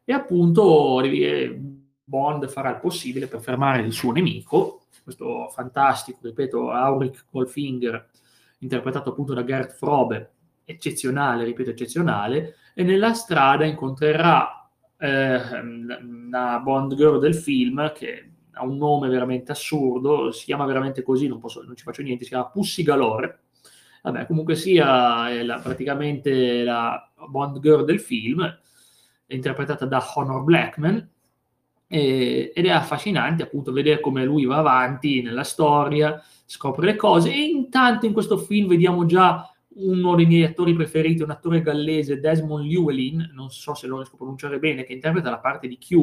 e 0.03 0.13
appunto 0.13 1.01
Bond 2.03 2.47
farà 2.47 2.69
il 2.69 2.79
possibile 2.79 3.27
per 3.27 3.41
fermare 3.41 3.81
il 3.81 3.91
suo 3.91 4.11
nemico, 4.11 4.85
questo 5.03 5.49
fantastico, 5.49 6.19
ripeto, 6.23 6.71
Auric 6.71 7.25
Goldfinger, 7.29 8.09
interpretato 8.59 9.11
appunto 9.11 9.33
da 9.33 9.43
Gert 9.43 9.73
Frobe, 9.73 10.31
eccezionale, 10.63 11.43
ripeto, 11.43 11.69
eccezionale, 11.69 12.55
e 12.73 12.83
nella 12.83 13.13
strada 13.13 13.65
incontrerà 13.65 14.69
eh, 14.97 15.59
una 15.59 16.59
Bond 16.59 16.95
Girl 16.95 17.19
del 17.19 17.35
film 17.35 17.91
che 17.93 18.31
ha 18.53 18.63
un 18.63 18.77
nome 18.77 19.09
veramente 19.09 19.51
assurdo, 19.51 20.31
si 20.31 20.45
chiama 20.45 20.65
veramente 20.65 21.03
così, 21.03 21.27
non, 21.27 21.39
posso, 21.39 21.61
non 21.63 21.75
ci 21.75 21.83
faccio 21.83 22.01
niente, 22.01 22.23
si 22.23 22.29
chiama 22.29 22.47
Pussy 22.47 22.83
Galore. 22.83 23.39
Vabbè, 24.05 24.27
comunque 24.27 24.53
sia, 24.53 25.31
è 25.31 25.41
la, 25.41 25.57
praticamente 25.57 26.63
la 26.63 27.11
Bond 27.27 27.59
Girl 27.59 27.83
del 27.83 27.99
film, 27.99 28.47
interpretata 29.25 29.87
da 29.87 30.03
Honor 30.13 30.43
Blackman, 30.43 31.09
e, 31.87 32.51
ed 32.53 32.65
è 32.67 32.69
affascinante 32.69 33.41
appunto 33.41 33.71
vedere 33.71 33.99
come 33.99 34.23
lui 34.23 34.45
va 34.45 34.57
avanti 34.57 35.23
nella 35.23 35.43
storia, 35.43 36.21
scopre 36.45 36.85
le 36.85 36.95
cose 36.95 37.33
e 37.33 37.45
intanto 37.45 38.05
in 38.05 38.13
questo 38.13 38.37
film 38.37 38.67
vediamo 38.67 39.07
già 39.07 39.49
uno 39.77 40.13
dei 40.13 40.27
miei 40.27 40.43
attori 40.43 40.75
preferiti, 40.75 41.23
un 41.23 41.31
attore 41.31 41.63
gallese, 41.63 42.19
Desmond 42.19 42.63
Llewellyn, 42.63 43.31
non 43.33 43.49
so 43.49 43.73
se 43.73 43.87
lo 43.87 43.97
riesco 43.97 44.13
a 44.13 44.17
pronunciare 44.19 44.59
bene, 44.59 44.83
che 44.83 44.93
interpreta 44.93 45.31
la 45.31 45.39
parte 45.39 45.67
di 45.67 45.79
Q, 45.79 45.93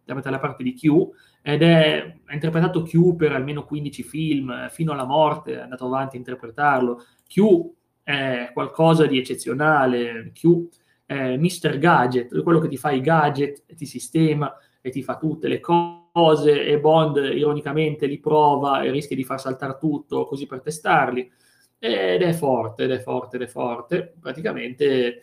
interpreta 0.00 0.30
la 0.30 0.38
parte 0.38 0.62
di 0.62 0.72
Q, 0.72 1.10
ed 1.42 1.62
è, 1.62 2.16
ha 2.24 2.32
interpretato 2.34 2.82
Q 2.82 3.16
per 3.16 3.32
almeno 3.32 3.64
15 3.64 4.02
film, 4.02 4.68
fino 4.70 4.92
alla 4.92 5.04
morte 5.04 5.56
è 5.56 5.60
andato 5.60 5.84
avanti 5.84 6.16
a 6.16 6.18
interpretarlo. 6.18 7.04
Q 7.30 7.70
è 8.02 8.50
qualcosa 8.52 9.06
di 9.06 9.18
eccezionale, 9.18 10.32
Q 10.34 10.68
è 11.06 11.36
Mr. 11.36 11.78
Gadget, 11.78 12.42
quello 12.42 12.58
che 12.58 12.68
ti 12.68 12.76
fa 12.76 12.90
i 12.90 13.00
gadget 13.00 13.64
ti 13.74 13.86
sistema 13.86 14.52
e 14.80 14.90
ti 14.90 15.02
fa 15.02 15.16
tutte 15.16 15.46
le 15.46 15.60
cose 15.60 16.64
e 16.64 16.80
Bond 16.80 17.16
ironicamente 17.16 18.06
li 18.06 18.18
prova 18.18 18.82
e 18.82 18.90
rischia 18.90 19.14
di 19.14 19.24
far 19.24 19.40
saltare 19.40 19.76
tutto 19.78 20.24
così 20.24 20.46
per 20.46 20.60
testarli 20.60 21.30
ed 21.78 22.22
è 22.22 22.32
forte, 22.32 22.84
ed 22.84 22.90
è 22.90 22.98
forte, 22.98 23.36
ed 23.36 23.42
è 23.42 23.46
forte. 23.46 24.12
Praticamente 24.20 25.22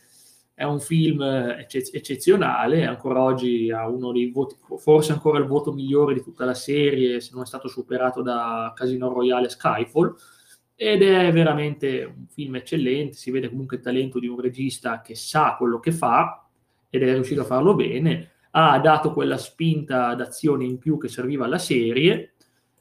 è 0.53 0.63
un 0.63 0.79
film 0.79 1.21
ecce- 1.21 1.89
eccezionale, 1.91 2.85
ancora 2.85 3.21
oggi 3.21 3.69
ha 3.69 3.87
uno 3.87 4.11
dei 4.11 4.31
voti, 4.31 4.55
forse 4.77 5.11
ancora 5.11 5.37
il 5.37 5.45
voto 5.45 5.71
migliore 5.71 6.15
di 6.15 6.23
tutta 6.23 6.45
la 6.45 6.55
serie, 6.55 7.19
se 7.19 7.31
non 7.33 7.43
è 7.43 7.45
stato 7.45 7.67
superato 7.67 8.21
da 8.23 8.73
Casino 8.75 9.13
Royale 9.13 9.49
Skyfall, 9.49 10.15
ed 10.79 11.01
è 11.01 11.31
veramente 11.31 12.03
un 12.03 12.27
film 12.27 12.55
eccellente, 12.55 13.17
si 13.17 13.31
vede 13.31 13.49
comunque 13.49 13.77
il 13.77 13.83
talento 13.83 14.19
di 14.19 14.27
un 14.27 14.39
regista 14.39 15.01
che 15.01 15.15
sa 15.15 15.55
quello 15.57 15.79
che 15.79 15.91
fa 15.91 16.47
ed 16.87 17.01
è 17.01 17.13
riuscito 17.13 17.41
a 17.41 17.45
farlo 17.45 17.73
bene, 17.73 18.33
ha 18.51 18.77
dato 18.79 19.11
quella 19.11 19.37
spinta 19.37 20.13
d'azione 20.13 20.65
in 20.65 20.77
più 20.77 20.99
che 20.99 21.07
serviva 21.07 21.45
alla 21.45 21.57
serie, 21.57 22.35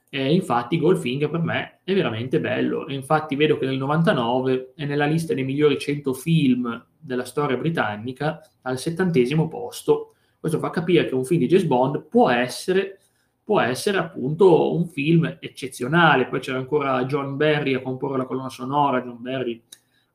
E 0.08 0.32
infatti 0.32 0.78
Goldfinger 0.78 1.28
per 1.28 1.40
me 1.40 1.80
è 1.84 1.92
veramente 1.92 2.40
bello. 2.40 2.86
E 2.86 2.94
infatti 2.94 3.34
vedo 3.34 3.58
che 3.58 3.66
nel 3.66 3.76
99 3.76 4.72
è 4.74 4.84
nella 4.84 5.04
lista 5.04 5.34
dei 5.34 5.44
migliori 5.44 5.78
100 5.78 6.12
film 6.14 6.86
della 6.98 7.24
storia 7.24 7.56
britannica 7.56 8.40
al 8.62 8.78
settantesimo 8.78 9.48
posto. 9.48 10.14
Questo 10.38 10.58
fa 10.58 10.70
capire 10.70 11.06
che 11.06 11.14
un 11.14 11.24
film 11.24 11.40
di 11.40 11.48
James 11.48 11.66
Bond 11.66 12.06
può 12.08 12.30
essere, 12.30 13.00
può 13.46 13.60
essere 13.60 13.98
appunto 13.98 14.74
un 14.74 14.88
film 14.88 15.36
eccezionale. 15.38 16.26
Poi 16.26 16.40
c'era 16.40 16.58
ancora 16.58 17.04
John 17.04 17.36
Barry 17.36 17.74
a 17.74 17.80
comporre 17.80 18.18
la 18.18 18.26
colonna 18.26 18.48
sonora. 18.48 19.02
John 19.02 19.22
Barry, 19.22 19.62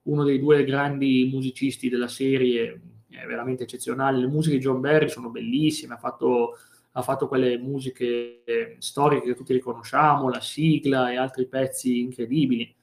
uno 0.03 0.25
dei 0.25 0.37
due 0.37 0.65
grandi 0.65 1.29
musicisti 1.31 1.87
della 1.87 2.09
serie, 2.09 2.81
è 3.09 3.25
veramente 3.25 3.63
eccezionale. 3.63 4.17
Le 4.19 4.27
musiche 4.27 4.57
di 4.57 4.61
John 4.61 4.81
Barry 4.81 5.07
sono 5.07 5.29
bellissime. 5.29 5.93
Ha 5.93 5.97
fatto 5.97 6.57
ha 6.93 7.01
fatto 7.01 7.29
quelle 7.29 7.57
musiche 7.57 8.75
storiche 8.79 9.27
che 9.27 9.35
tutti 9.35 9.53
riconosciamo, 9.53 10.27
la 10.27 10.41
sigla 10.41 11.09
e 11.09 11.15
altri 11.15 11.47
pezzi 11.47 12.01
incredibili. 12.01 12.75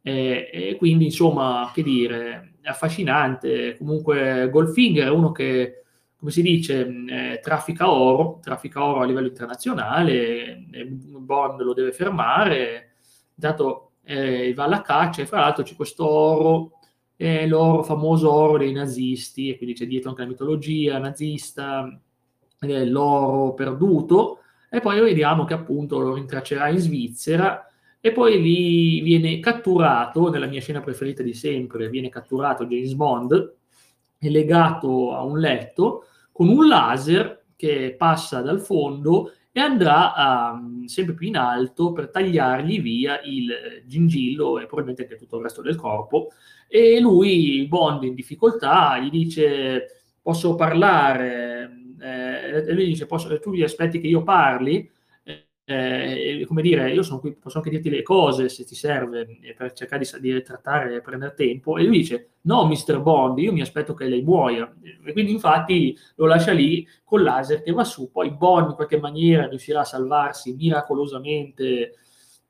E, 0.00 0.48
e 0.50 0.76
quindi, 0.76 1.04
insomma, 1.04 1.70
che 1.74 1.82
dire, 1.82 2.54
è 2.62 2.70
affascinante. 2.70 3.76
Comunque, 3.76 4.48
Goldfinger 4.50 5.08
è 5.08 5.10
uno 5.10 5.30
che, 5.30 5.84
come 6.20 6.32
si 6.32 6.42
dice, 6.42 6.86
eh, 7.08 7.40
traffica 7.42 7.90
oro, 7.90 8.40
traffica 8.42 8.84
oro 8.84 9.00
a 9.00 9.06
livello 9.06 9.28
internazionale, 9.28 10.66
Bond 10.86 11.62
lo 11.62 11.72
deve 11.72 11.92
fermare, 11.92 12.96
dato 13.34 13.92
eh, 14.04 14.52
va 14.52 14.64
alla 14.64 14.82
caccia 14.82 15.22
e 15.22 15.26
fra 15.26 15.40
l'altro 15.40 15.62
c'è 15.62 15.74
questo 15.74 16.06
oro, 16.06 16.72
eh, 17.16 17.48
l'oro, 17.48 17.82
famoso 17.82 18.30
oro 18.30 18.58
dei 18.58 18.70
nazisti, 18.72 19.48
e 19.48 19.56
quindi 19.56 19.74
c'è 19.74 19.86
dietro 19.86 20.10
anche 20.10 20.20
la 20.20 20.28
mitologia 20.28 20.98
nazista, 20.98 21.98
l'oro 22.58 23.54
perduto 23.54 24.40
e 24.68 24.80
poi 24.80 25.00
vediamo 25.00 25.46
che 25.46 25.54
appunto 25.54 25.98
lo 25.98 26.12
rintraccerà 26.12 26.68
in 26.68 26.76
Svizzera 26.76 27.66
e 27.98 28.12
poi 28.12 28.42
lì 28.42 29.00
viene 29.00 29.40
catturato, 29.40 30.28
nella 30.28 30.46
mia 30.46 30.60
scena 30.60 30.82
preferita 30.82 31.22
di 31.22 31.32
sempre, 31.32 31.88
viene 31.88 32.10
catturato 32.10 32.66
James 32.66 32.92
Bond 32.92 33.54
e 34.20 34.28
legato 34.28 35.14
a 35.14 35.24
un 35.24 35.38
letto 35.38 36.04
con 36.30 36.48
un 36.48 36.68
laser 36.68 37.46
che 37.56 37.94
passa 37.96 38.42
dal 38.42 38.60
fondo 38.60 39.32
e 39.50 39.60
andrà 39.60 40.14
a, 40.14 40.60
sempre 40.84 41.14
più 41.14 41.26
in 41.26 41.36
alto 41.36 41.92
per 41.92 42.10
tagliargli 42.10 42.80
via 42.80 43.20
il 43.24 43.82
gingillo 43.86 44.58
e 44.58 44.66
probabilmente 44.66 45.02
anche 45.02 45.16
tutto 45.16 45.38
il 45.38 45.42
resto 45.42 45.62
del 45.62 45.76
corpo. 45.76 46.28
E 46.68 47.00
lui, 47.00 47.66
Bond 47.66 48.04
in 48.04 48.14
difficoltà, 48.14 48.98
gli 48.98 49.10
dice 49.10 50.02
posso 50.22 50.54
parlare, 50.54 51.70
eh, 51.98 52.68
e 52.68 52.72
lui 52.74 52.84
dice, 52.84 53.06
tu 53.40 53.52
gli 53.52 53.62
aspetti 53.62 54.00
che 54.00 54.06
io 54.06 54.22
parli, 54.22 54.88
eh, 55.70 56.44
come 56.46 56.62
dire, 56.62 56.92
io 56.92 57.02
sono 57.02 57.20
qui, 57.20 57.32
posso 57.32 57.58
anche 57.58 57.70
dirti 57.70 57.90
le 57.90 58.02
cose 58.02 58.48
se 58.48 58.64
ti 58.64 58.74
serve 58.74 59.38
eh, 59.40 59.54
per 59.54 59.72
cercare 59.72 60.04
di, 60.04 60.32
di 60.32 60.42
trattare 60.42 60.96
e 60.96 61.00
prendere 61.00 61.34
tempo. 61.34 61.76
E 61.76 61.84
lui 61.84 61.98
dice: 61.98 62.30
No, 62.42 62.66
Mr. 62.66 63.00
Bond, 63.00 63.38
io 63.38 63.52
mi 63.52 63.60
aspetto 63.60 63.94
che 63.94 64.06
lei 64.06 64.22
muoia. 64.22 64.72
E 65.04 65.12
quindi, 65.12 65.30
infatti, 65.30 65.96
lo 66.16 66.26
lascia 66.26 66.52
lì 66.52 66.86
con 67.04 67.22
laser 67.22 67.62
che 67.62 67.70
va 67.70 67.84
su. 67.84 68.10
Poi 68.10 68.32
Bond, 68.32 68.70
in 68.70 68.74
qualche 68.74 68.98
maniera, 68.98 69.46
riuscirà 69.46 69.80
a 69.80 69.84
salvarsi 69.84 70.54
miracolosamente 70.54 71.94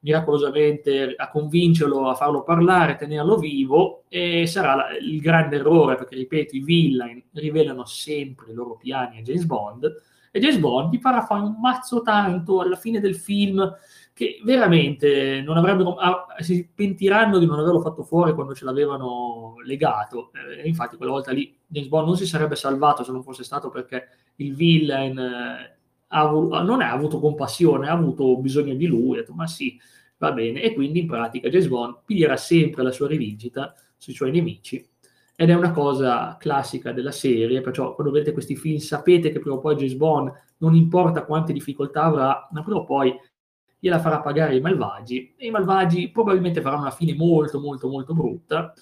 miracolosamente 0.03 1.13
a 1.15 1.29
convincerlo 1.29 2.09
a 2.09 2.15
farlo 2.15 2.43
parlare, 2.43 2.93
a 2.93 2.97
tenerlo 2.97 3.37
vivo 3.37 4.05
e 4.09 4.47
sarà 4.47 4.75
la, 4.75 4.97
il 4.99 5.21
grande 5.21 5.57
errore 5.57 5.97
perché 5.97 6.15
ripeto 6.15 6.57
i 6.57 6.61
villain 6.61 7.23
rivelano 7.33 7.85
sempre 7.85 8.51
i 8.51 8.55
loro 8.55 8.79
piani 8.79 9.19
a 9.19 9.21
James 9.21 9.45
Bond 9.45 9.93
e 10.31 10.39
James 10.39 10.59
Bond 10.59 10.93
gli 10.93 10.99
farà 10.99 11.23
fare 11.23 11.43
un 11.43 11.57
mazzo 11.61 12.03
tanto 12.03 12.61
alla 12.61 12.77
fine 12.77 13.01
del 13.01 13.17
film 13.17 13.77
che 14.13 14.41
veramente 14.45 15.41
non 15.41 15.57
avrebbero, 15.57 15.95
ah, 15.95 16.27
si 16.39 16.69
pentiranno 16.73 17.39
di 17.39 17.47
non 17.47 17.59
averlo 17.59 17.81
fatto 17.81 18.03
fuori 18.03 18.35
quando 18.35 18.55
ce 18.55 18.65
l'avevano 18.65 19.55
legato. 19.65 20.31
E 20.63 20.69
infatti 20.69 20.97
quella 20.97 21.13
volta 21.13 21.33
lì 21.33 21.57
James 21.67 21.89
Bond 21.89 22.07
non 22.07 22.17
si 22.17 22.27
sarebbe 22.27 22.55
salvato 22.55 23.03
se 23.03 23.13
non 23.13 23.23
fosse 23.23 23.45
stato 23.45 23.71
perché 23.71 24.09
il 24.37 24.55
villain 24.55 25.19
eh, 25.19 25.79
ha, 26.09 26.31
non 26.31 26.81
ha 26.81 26.93
avuto 26.93 27.19
compassione, 27.19 27.89
ha 27.89 27.93
avuto 27.93 28.37
bisogno 28.39 28.75
di 28.75 28.87
lui, 28.87 29.17
ha 29.17 29.21
detto 29.21 29.33
ma 29.33 29.47
sì, 29.47 29.79
va 30.19 30.33
bene, 30.33 30.61
e 30.63 30.75
quindi 30.75 31.01
in 31.01 31.07
pratica 31.07 31.49
James 31.49 31.69
Bond 31.69 32.01
piglierà 32.05 32.37
sempre 32.37 32.83
la 32.83 32.93
sua 32.93 33.09
rivincita 33.09 33.75
sui 33.97 34.13
suoi 34.13 34.31
nemici 34.31 34.87
ed 35.41 35.49
è 35.49 35.55
una 35.55 35.71
cosa 35.71 36.37
classica 36.39 36.93
della 36.93 37.13
serie, 37.13 37.63
perciò 37.63 37.95
quando 37.95 38.13
vedete 38.13 38.33
questi 38.33 38.57
film 38.57 38.77
sapete 38.77 39.31
che 39.31 39.39
prima 39.39 39.57
o 39.57 39.59
poi 39.59 39.75
James 39.75 39.95
Bond 39.95 40.31
non 40.59 40.75
importa 40.75 41.25
quante 41.25 41.55
difficoltà 41.55 42.03
avrà, 42.03 42.47
ma 42.51 42.63
prima 42.63 42.81
o 42.81 42.85
poi 42.85 43.19
gliela 43.79 44.01
farà 44.01 44.21
pagare 44.21 44.57
i 44.57 44.61
malvagi. 44.61 45.33
E 45.39 45.47
i 45.47 45.51
malvagi 45.51 46.11
probabilmente 46.11 46.61
faranno 46.61 46.83
una 46.83 46.91
fine 46.91 47.15
molto 47.15 47.59
molto 47.59 47.89
molto 47.89 48.13
brutta, 48.13 48.75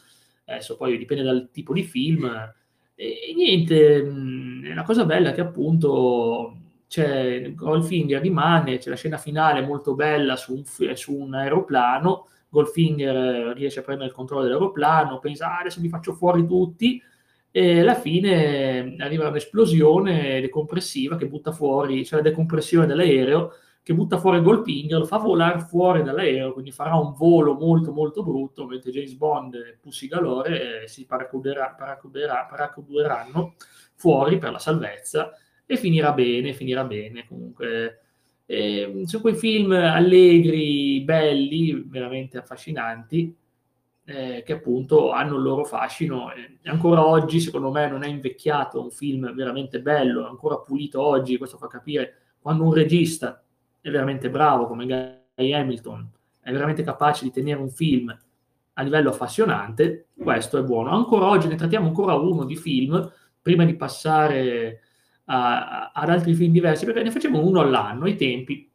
adesso 0.46 0.76
poi 0.76 0.98
dipende 0.98 1.22
dal 1.22 1.48
tipo 1.52 1.72
di 1.72 1.84
film. 1.84 2.24
E, 2.24 3.06
e 3.28 3.34
niente, 3.36 4.02
mh, 4.02 4.74
la 4.74 4.82
cosa 4.82 5.04
bella 5.04 5.30
è 5.30 5.34
che 5.34 5.42
appunto 5.42 6.56
c'è 6.88 7.54
Goldfinger 7.54 8.20
rimane, 8.20 8.78
c'è 8.78 8.90
la 8.90 8.96
scena 8.96 9.16
finale 9.16 9.64
molto 9.64 9.94
bella 9.94 10.34
su 10.34 10.54
un, 10.54 10.64
su 10.96 11.14
un 11.14 11.34
aeroplano, 11.34 12.26
Goldfinger 12.48 13.54
riesce 13.54 13.80
a 13.80 13.82
prendere 13.82 14.08
il 14.08 14.14
controllo 14.14 14.44
dell'aeroplano, 14.44 15.18
pensa 15.18 15.56
ah, 15.56 15.60
adesso 15.60 15.80
mi 15.80 15.88
faccio 15.88 16.14
fuori 16.14 16.46
tutti 16.46 17.02
e 17.50 17.80
alla 17.80 17.94
fine 17.94 18.96
arriva 18.98 19.28
un'esplosione 19.28 20.40
decompressiva 20.40 21.16
che 21.16 21.26
butta 21.26 21.52
fuori, 21.52 22.04
cioè 22.04 22.22
la 22.22 22.28
decompressione 22.28 22.86
dell'aereo 22.86 23.52
che 23.88 23.94
butta 23.94 24.18
fuori 24.18 24.42
Goldfinger, 24.42 24.98
lo 24.98 25.06
fa 25.06 25.16
volare 25.16 25.60
fuori 25.60 26.02
dall'aereo, 26.02 26.52
quindi 26.52 26.72
farà 26.72 26.96
un 26.96 27.14
volo 27.14 27.54
molto 27.54 27.90
molto 27.90 28.22
brutto, 28.22 28.66
mentre 28.66 28.90
James 28.90 29.14
Bond 29.14 29.54
e 29.54 29.78
Pussy 29.80 30.08
Galore 30.08 30.82
eh, 30.82 30.88
si 30.88 31.06
paracuderà, 31.06 31.70
paracuderà, 31.70 32.46
paracuderanno 32.50 33.54
fuori 33.94 34.36
per 34.36 34.52
la 34.52 34.58
salvezza 34.58 35.32
e 35.64 35.78
finirà 35.78 36.12
bene, 36.12 36.52
finirà 36.52 36.84
bene 36.84 37.26
comunque. 37.26 38.02
E, 38.50 39.02
sono 39.04 39.22
quei 39.22 39.34
film 39.34 39.72
allegri, 39.72 41.02
belli, 41.02 41.84
veramente 41.86 42.38
affascinanti, 42.38 43.36
eh, 44.06 44.42
che 44.42 44.52
appunto 44.54 45.10
hanno 45.10 45.36
il 45.36 45.42
loro 45.42 45.64
fascino. 45.64 46.32
E 46.32 46.70
ancora 46.70 47.06
oggi, 47.06 47.40
secondo 47.40 47.70
me, 47.70 47.90
non 47.90 48.04
è 48.04 48.08
invecchiato 48.08 48.80
un 48.80 48.90
film 48.90 49.34
veramente 49.34 49.82
bello, 49.82 50.24
è 50.24 50.28
ancora 50.28 50.56
pulito 50.60 51.02
oggi. 51.02 51.36
Questo 51.36 51.58
fa 51.58 51.66
capire 51.66 52.14
quando 52.40 52.64
un 52.64 52.72
regista 52.72 53.44
è 53.82 53.90
veramente 53.90 54.30
bravo, 54.30 54.66
come 54.66 54.86
Guy 54.86 55.52
Hamilton, 55.52 56.10
è 56.40 56.50
veramente 56.50 56.82
capace 56.82 57.24
di 57.24 57.30
tenere 57.30 57.60
un 57.60 57.68
film 57.68 58.16
a 58.72 58.82
livello 58.82 59.10
affascinante, 59.10 60.06
questo 60.16 60.56
è 60.56 60.62
buono. 60.62 60.90
Ancora 60.90 61.26
oggi 61.26 61.48
ne 61.48 61.56
trattiamo 61.56 61.88
ancora 61.88 62.14
uno 62.14 62.44
di 62.44 62.56
film, 62.56 63.12
prima 63.42 63.64
di 63.64 63.74
passare 63.74 64.80
ad 65.30 66.08
altri 66.08 66.34
film 66.34 66.52
diversi, 66.52 66.84
perché 66.84 67.02
ne 67.02 67.10
facevamo 67.10 67.44
uno 67.44 67.60
all'anno, 67.60 68.04
ai 68.04 68.16
tempi 68.16 68.68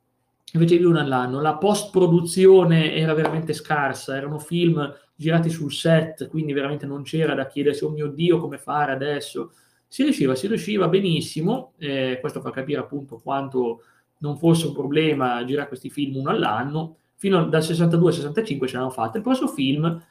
ne 0.53 0.59
facevi 0.59 0.83
uno 0.83 0.99
all'anno, 0.99 1.41
la 1.41 1.55
post-produzione 1.55 2.93
era 2.93 3.15
veramente 3.15 3.53
scarsa, 3.53 4.15
erano 4.15 4.37
film 4.37 4.93
girati 5.15 5.49
sul 5.49 5.71
set, 5.71 6.27
quindi 6.27 6.53
veramente 6.53 6.85
non 6.85 7.01
c'era 7.01 7.33
da 7.33 7.47
chiedersi, 7.47 7.83
oh 7.83 7.89
mio 7.89 8.07
Dio, 8.07 8.39
come 8.39 8.59
fare 8.59 8.91
adesso? 8.91 9.53
Si 9.87 10.03
riusciva, 10.03 10.35
si 10.35 10.47
riusciva 10.47 10.87
benissimo, 10.87 11.73
eh, 11.77 12.19
questo 12.21 12.39
fa 12.39 12.51
capire 12.51 12.79
appunto 12.79 13.17
quanto 13.17 13.81
non 14.19 14.37
fosse 14.37 14.67
un 14.67 14.73
problema 14.73 15.43
girare 15.43 15.67
questi 15.67 15.89
film 15.89 16.17
uno 16.17 16.29
all'anno, 16.29 16.97
fino 17.15 17.45
dal 17.45 17.63
62 17.63 18.09
al 18.09 18.13
65 18.13 18.67
ce 18.67 18.77
l'hanno 18.77 18.89
fatta. 18.91 19.17
Il 19.17 19.23
prossimo 19.23 19.47
film 19.47 20.03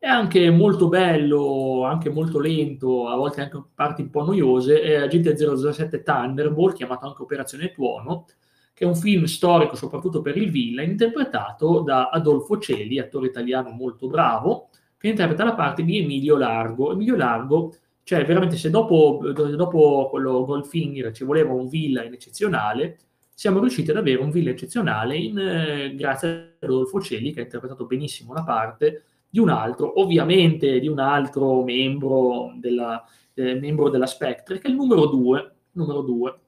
è 0.00 0.06
anche 0.06 0.50
molto 0.50 0.88
bello, 0.88 1.84
anche 1.84 2.08
molto 2.08 2.38
lento, 2.40 3.06
a 3.06 3.16
volte 3.16 3.42
anche 3.42 3.62
parti 3.74 4.00
un 4.00 4.08
po' 4.08 4.24
noiose, 4.24 4.80
è 4.80 4.94
Agente 4.94 5.36
007 5.36 6.02
Thunderbolt, 6.02 6.74
chiamato 6.74 7.06
anche 7.06 7.20
Operazione 7.20 7.70
Tuono, 7.70 8.24
che 8.72 8.84
è 8.84 8.86
un 8.86 8.96
film 8.96 9.24
storico 9.24 9.76
soprattutto 9.76 10.22
per 10.22 10.38
il 10.38 10.50
villain, 10.50 10.88
interpretato 10.88 11.80
da 11.80 12.08
Adolfo 12.08 12.56
Celi, 12.56 12.98
attore 12.98 13.26
italiano 13.26 13.68
molto 13.72 14.08
bravo, 14.08 14.70
che 14.96 15.08
interpreta 15.08 15.44
la 15.44 15.54
parte 15.54 15.84
di 15.84 15.98
Emilio 15.98 16.38
Largo. 16.38 16.92
Emilio 16.92 17.16
Largo, 17.16 17.74
cioè 18.02 18.24
veramente 18.24 18.56
se 18.56 18.70
dopo, 18.70 19.20
dopo 19.34 20.08
quello 20.08 20.46
Goldfinger 20.46 21.12
ci 21.12 21.24
voleva 21.24 21.52
un 21.52 21.68
villain 21.68 22.10
eccezionale, 22.10 22.96
siamo 23.34 23.60
riusciti 23.60 23.90
ad 23.90 23.98
avere 23.98 24.22
un 24.22 24.30
villain 24.30 24.54
eccezionale 24.54 25.14
in, 25.18 25.38
eh, 25.38 25.94
grazie 25.94 26.28
ad 26.30 26.70
Adolfo 26.70 27.02
Celi, 27.02 27.34
che 27.34 27.40
ha 27.40 27.44
interpretato 27.44 27.84
benissimo 27.84 28.32
la 28.32 28.44
parte, 28.44 29.04
di 29.30 29.38
un 29.38 29.48
altro, 29.48 30.00
ovviamente 30.00 30.80
di 30.80 30.88
un 30.88 30.98
altro 30.98 31.62
membro 31.62 32.52
della, 32.56 33.02
eh, 33.34 33.54
membro 33.54 33.88
della 33.88 34.06
Spectre, 34.06 34.58
che 34.58 34.66
è 34.66 34.70
il 34.70 34.76
numero 34.76 35.06
due, 35.06 35.52
numero 35.72 36.02
due, 36.02 36.38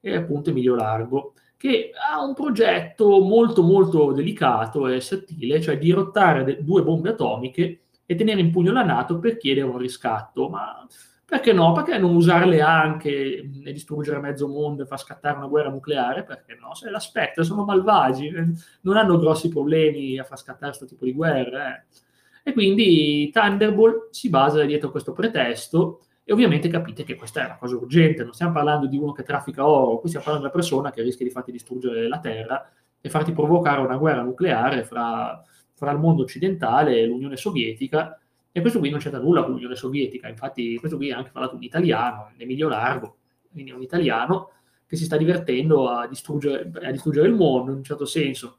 è 0.00 0.14
appunto 0.14 0.50
Emilio 0.50 0.76
Largo, 0.76 1.34
che 1.56 1.90
ha 1.92 2.24
un 2.24 2.34
progetto 2.34 3.20
molto 3.20 3.62
molto 3.62 4.12
delicato 4.12 4.86
e 4.86 5.00
sottile, 5.00 5.60
cioè 5.60 5.76
di 5.76 5.90
rottare 5.90 6.44
de- 6.44 6.62
due 6.62 6.82
bombe 6.84 7.10
atomiche 7.10 7.80
e 8.06 8.14
tenere 8.14 8.40
in 8.40 8.52
pugno 8.52 8.72
la 8.72 8.84
Nato 8.84 9.18
per 9.18 9.36
chiedere 9.36 9.66
un 9.66 9.76
riscatto, 9.76 10.48
ma 10.48 10.86
perché 11.28 11.52
no? 11.52 11.72
Perché 11.72 11.98
non 11.98 12.14
usarle 12.14 12.62
anche 12.62 13.10
e 13.10 13.72
distruggere 13.72 14.18
mezzo 14.18 14.48
mondo 14.48 14.82
e 14.82 14.86
far 14.86 14.98
scattare 14.98 15.36
una 15.36 15.46
guerra 15.46 15.68
nucleare? 15.68 16.24
Perché 16.24 16.56
no? 16.58 16.74
Se 16.74 16.88
l'aspetta, 16.88 17.42
sono 17.42 17.64
malvagi, 17.64 18.28
eh, 18.28 18.46
non 18.82 18.96
hanno 18.96 19.18
grossi 19.18 19.50
problemi 19.50 20.18
a 20.18 20.24
far 20.24 20.38
scattare 20.38 20.68
questo 20.68 20.86
tipo 20.86 21.04
di 21.04 21.12
guerre. 21.12 21.86
Eh. 21.90 22.07
E 22.48 22.54
quindi 22.54 23.28
Thunderbolt 23.30 24.08
si 24.10 24.30
basa 24.30 24.64
dietro 24.64 24.90
questo 24.90 25.12
pretesto 25.12 26.00
e 26.24 26.32
ovviamente 26.32 26.68
capite 26.68 27.04
che 27.04 27.14
questa 27.14 27.42
è 27.42 27.44
una 27.44 27.58
cosa 27.58 27.76
urgente, 27.76 28.24
non 28.24 28.32
stiamo 28.32 28.54
parlando 28.54 28.86
di 28.86 28.96
uno 28.96 29.12
che 29.12 29.22
traffica 29.22 29.68
oro, 29.68 29.98
qui 29.98 30.08
stiamo 30.08 30.24
parlando 30.24 30.48
di 30.48 30.54
una 30.54 30.62
persona 30.62 30.90
che 30.90 31.02
rischia 31.02 31.26
di 31.26 31.30
farti 31.30 31.52
distruggere 31.52 32.08
la 32.08 32.20
Terra 32.20 32.72
e 33.02 33.10
farti 33.10 33.32
provocare 33.32 33.82
una 33.82 33.98
guerra 33.98 34.22
nucleare 34.22 34.82
fra, 34.84 35.44
fra 35.74 35.90
il 35.90 35.98
mondo 35.98 36.22
occidentale 36.22 36.98
e 36.98 37.04
l'Unione 37.04 37.36
Sovietica 37.36 38.18
e 38.50 38.60
questo 38.62 38.78
qui 38.78 38.88
non 38.88 38.98
c'entra 38.98 39.20
nulla 39.20 39.42
con 39.42 39.50
l'Unione 39.50 39.76
Sovietica, 39.76 40.26
infatti 40.26 40.78
questo 40.78 40.96
qui 40.96 41.12
ha 41.12 41.18
anche 41.18 41.30
parlato 41.30 41.54
un 41.54 41.62
italiano, 41.62 42.30
Emilio 42.38 42.68
Largo, 42.68 43.16
quindi 43.52 43.72
è 43.72 43.74
un 43.74 43.82
italiano 43.82 44.52
che 44.86 44.96
si 44.96 45.04
sta 45.04 45.18
divertendo 45.18 45.90
a 45.90 46.06
distruggere, 46.06 46.70
a 46.82 46.90
distruggere 46.92 47.28
il 47.28 47.34
mondo 47.34 47.72
in 47.72 47.76
un 47.76 47.84
certo 47.84 48.06
senso. 48.06 48.56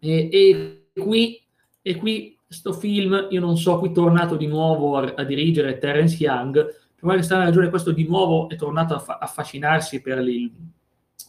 E, 0.00 0.28
e 0.28 1.00
qui, 1.00 1.40
e 1.80 1.94
qui 1.94 2.36
sto 2.52 2.72
film, 2.72 3.28
io 3.30 3.40
non 3.40 3.56
so, 3.56 3.78
qui 3.78 3.88
è 3.88 3.92
tornato 3.92 4.36
di 4.36 4.46
nuovo 4.46 4.96
a, 4.96 5.14
a 5.16 5.24
dirigere 5.24 5.78
Terence 5.78 6.16
Young, 6.22 6.54
per 6.54 7.00
qualche 7.00 7.22
strana 7.22 7.44
ragione 7.44 7.70
questo 7.70 7.92
di 7.92 8.06
nuovo 8.06 8.48
è 8.48 8.56
tornato 8.56 8.94
a 8.94 8.98
fa- 8.98 9.18
affascinarsi 9.18 10.00
per 10.02 10.18
il, 10.18 10.52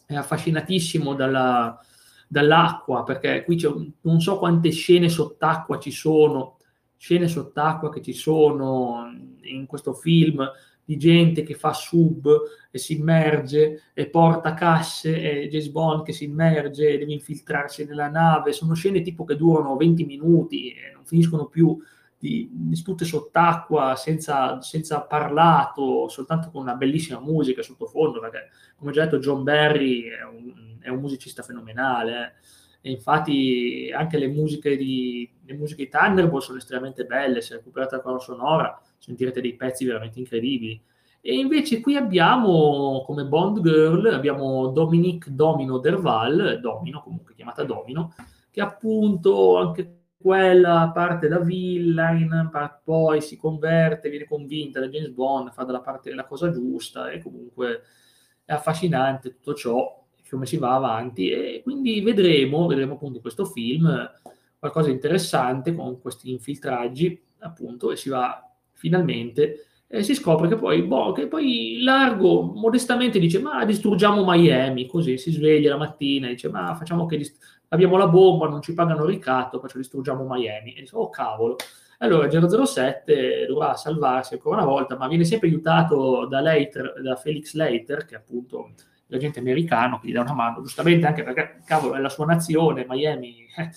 è 0.06 0.16
affascinatissimo 0.16 1.16
dalla, 1.16 1.80
dall'acqua, 2.28 3.04
perché 3.04 3.44
qui 3.44 3.56
c'è 3.56 3.72
non 4.02 4.20
so 4.20 4.38
quante 4.38 4.72
scene 4.72 5.10
sott'acqua 5.10 5.80
ci 5.80 5.92
sono, 5.92 6.58
scene 6.98 7.28
sott'acqua 7.28 7.90
che 7.90 8.02
ci 8.02 8.14
sono 8.14 9.12
in 9.42 9.66
questo 9.66 9.94
film 9.94 10.48
di 10.86 10.98
gente 10.98 11.44
che 11.44 11.54
fa 11.54 11.74
sub 11.74 12.28
e 12.70 12.78
si 12.78 12.98
immerge 12.98 13.84
e 13.94 14.10
porta 14.10 14.54
casse 14.54 15.44
e 15.44 15.48
James 15.48 15.70
Bond 15.70 16.04
che 16.04 16.12
si 16.12 16.26
immerge 16.26 16.90
e 16.90 16.98
deve 16.98 17.14
infiltrarsi 17.14 17.86
nella 17.86 18.10
nave. 18.10 18.54
Sono 18.54 18.74
scene 18.74 19.02
tipo 19.02 19.24
che 19.24 19.36
durano 19.36 19.78
20 19.78 20.06
minuti 20.06 20.72
e 20.72 20.92
non 20.94 21.06
finiscono 21.06 21.46
più 21.46 21.78
di, 22.18 22.50
di 22.52 22.82
tutte 22.82 23.06
sott'acqua 23.06 23.96
senza, 23.96 24.62
senza, 24.62 25.02
parlato, 25.02 26.08
soltanto 26.08 26.50
con 26.52 26.62
una 26.62 26.76
bellissima 26.76 27.20
musica 27.20 27.62
sottofondo, 27.62 28.20
perché 28.20 28.50
come 28.76 28.92
già 28.92 29.04
detto 29.04 29.20
John 29.20 29.44
Barry 29.44 30.04
è 30.04 30.24
un, 30.24 30.78
è 30.80 30.90
un 30.90 31.00
musicista 31.00 31.44
fenomenale. 31.44 32.12
Eh 32.12 32.62
e 32.86 32.92
infatti 32.92 33.90
anche 33.96 34.18
le 34.18 34.28
musiche 34.28 34.76
di, 34.76 35.30
le 35.46 35.54
musiche 35.54 35.86
di 35.86 35.90
Thunderbolt 35.90 36.44
sono 36.44 36.58
estremamente 36.58 37.06
belle, 37.06 37.40
se 37.40 37.56
recuperate 37.56 37.96
la 37.96 38.02
colonna 38.02 38.20
sonora 38.20 38.82
sentirete 39.04 39.42
dei 39.42 39.56
pezzi 39.56 39.86
veramente 39.86 40.20
incredibili. 40.20 40.82
E 41.20 41.36
invece 41.36 41.82
qui 41.82 41.96
abbiamo 41.96 43.04
come 43.06 43.26
Bond 43.26 43.62
Girl, 43.62 44.08
abbiamo 44.08 44.68
Dominique 44.68 45.34
Domino 45.34 45.78
Derval, 45.78 46.60
Domino 46.62 47.02
comunque 47.02 47.34
chiamata 47.34 47.64
Domino, 47.64 48.14
che 48.50 48.62
appunto 48.62 49.58
anche 49.58 50.00
quella 50.18 50.92
parte 50.94 51.28
da 51.28 51.40
villain, 51.40 52.50
poi 52.84 53.22
si 53.22 53.38
converte, 53.38 54.10
viene 54.10 54.26
convinta 54.26 54.80
da 54.80 54.88
James 54.88 55.10
Bond, 55.10 55.52
fa 55.52 55.64
dalla 55.64 55.82
parte 55.82 56.10
della 56.10 56.26
cosa 56.26 56.50
giusta 56.50 57.10
e 57.10 57.22
comunque 57.22 57.82
è 58.46 58.54
affascinante 58.54 59.32
tutto 59.32 59.54
ciò 59.54 60.02
come 60.30 60.46
si 60.48 60.58
va 60.58 60.74
avanti 60.74 61.30
e 61.30 61.62
quindi 61.62 62.02
vedremo, 62.02 62.66
vedremo 62.66 62.94
appunto 62.94 63.22
questo 63.22 63.46
film 63.46 64.12
qualcosa 64.58 64.88
di 64.88 64.94
interessante 64.94 65.76
con 65.76 66.02
questi 66.02 66.32
infiltraggi 66.32 67.22
appunto 67.40 67.92
e 67.92 67.96
si 67.98 68.10
va 68.10 68.53
finalmente 68.84 69.68
e 69.88 70.04
si 70.04 70.16
scopre 70.16 70.48
che 70.48 70.56
poi, 70.56 70.82
boh, 70.82 71.12
che 71.12 71.28
poi 71.28 71.80
Largo 71.82 72.42
modestamente 72.42 73.20
dice 73.20 73.40
ma 73.40 73.64
distruggiamo 73.64 74.24
Miami, 74.26 74.88
così 74.88 75.18
si 75.18 75.32
sveglia 75.32 75.70
la 75.70 75.78
mattina 75.78 76.28
e 76.28 76.32
dice 76.32 76.50
ma 76.50 76.76
facciamo 76.76 77.06
che 77.06 77.18
dist- 77.18 77.62
abbiamo 77.70 77.96
la 77.98 78.08
bomba, 78.08 78.48
non 78.48 78.62
ci 78.62 78.74
pagano 78.74 79.06
ricatto, 79.06 79.60
poi 79.60 79.70
distruggiamo 79.76 80.26
Miami. 80.28 80.74
E 80.74 80.82
dice 80.82 80.96
oh 80.96 81.10
cavolo. 81.10 81.58
Allora 82.00 82.28
007 82.28 83.46
dovrà 83.48 83.76
salvarsi 83.76 84.34
ancora 84.34 84.58
una 84.58 84.66
volta, 84.66 84.98
ma 84.98 85.08
viene 85.08 85.24
sempre 85.24 85.48
aiutato 85.48 86.26
da, 86.26 86.42
Leiter, 86.42 87.00
da 87.02 87.16
Felix 87.16 87.54
Leiter, 87.54 88.06
che 88.06 88.16
appunto 88.16 88.72
l'agente 89.08 89.40
americano 89.40 90.00
che 90.00 90.08
gli 90.08 90.12
dà 90.12 90.22
una 90.22 90.34
mano, 90.34 90.62
giustamente 90.62 91.06
anche 91.06 91.24
perché, 91.24 91.62
cavolo, 91.66 91.96
è 91.96 92.00
la 92.00 92.10
sua 92.10 92.26
nazione, 92.26 92.86
Miami, 92.90 93.46
eh, 93.56 93.70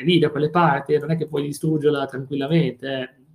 è 0.00 0.04
lì 0.04 0.18
da 0.18 0.30
quelle 0.30 0.50
parti, 0.50 0.96
non 0.98 1.10
è 1.10 1.16
che 1.16 1.26
puoi 1.26 1.42
distruggerla 1.42 2.06
tranquillamente. 2.06 3.00
Eh. 3.00 3.26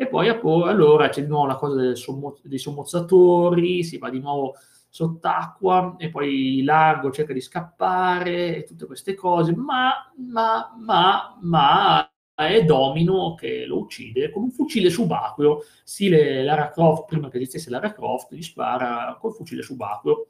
E 0.00 0.06
poi 0.06 0.28
allora 0.28 1.08
c'è 1.08 1.22
di 1.22 1.26
nuovo 1.26 1.46
la 1.46 1.56
cosa 1.56 1.92
sommo, 1.96 2.38
dei 2.44 2.58
sommozzatori, 2.58 3.82
si 3.82 3.98
va 3.98 4.08
di 4.10 4.20
nuovo 4.20 4.54
sott'acqua 4.88 5.96
e 5.98 6.08
poi 6.08 6.62
Largo 6.62 7.10
cerca 7.10 7.32
di 7.32 7.40
scappare 7.40 8.58
e 8.58 8.62
tutte 8.62 8.86
queste 8.86 9.14
cose, 9.14 9.56
ma, 9.56 10.08
ma, 10.16 10.72
ma, 10.78 11.36
ma 11.40 12.12
è 12.32 12.62
Domino 12.64 13.34
che 13.34 13.66
lo 13.66 13.78
uccide 13.78 14.30
con 14.30 14.44
un 14.44 14.52
fucile 14.52 14.88
subacqueo, 14.88 15.64
stile 15.82 16.44
Lara 16.44 16.70
Croft, 16.70 17.06
prima 17.08 17.28
che 17.28 17.38
esistesse 17.38 17.68
Lara 17.68 17.92
Croft, 17.92 18.32
gli 18.32 18.42
spara 18.42 19.16
col 19.20 19.34
fucile 19.34 19.62
subacqueo. 19.62 20.28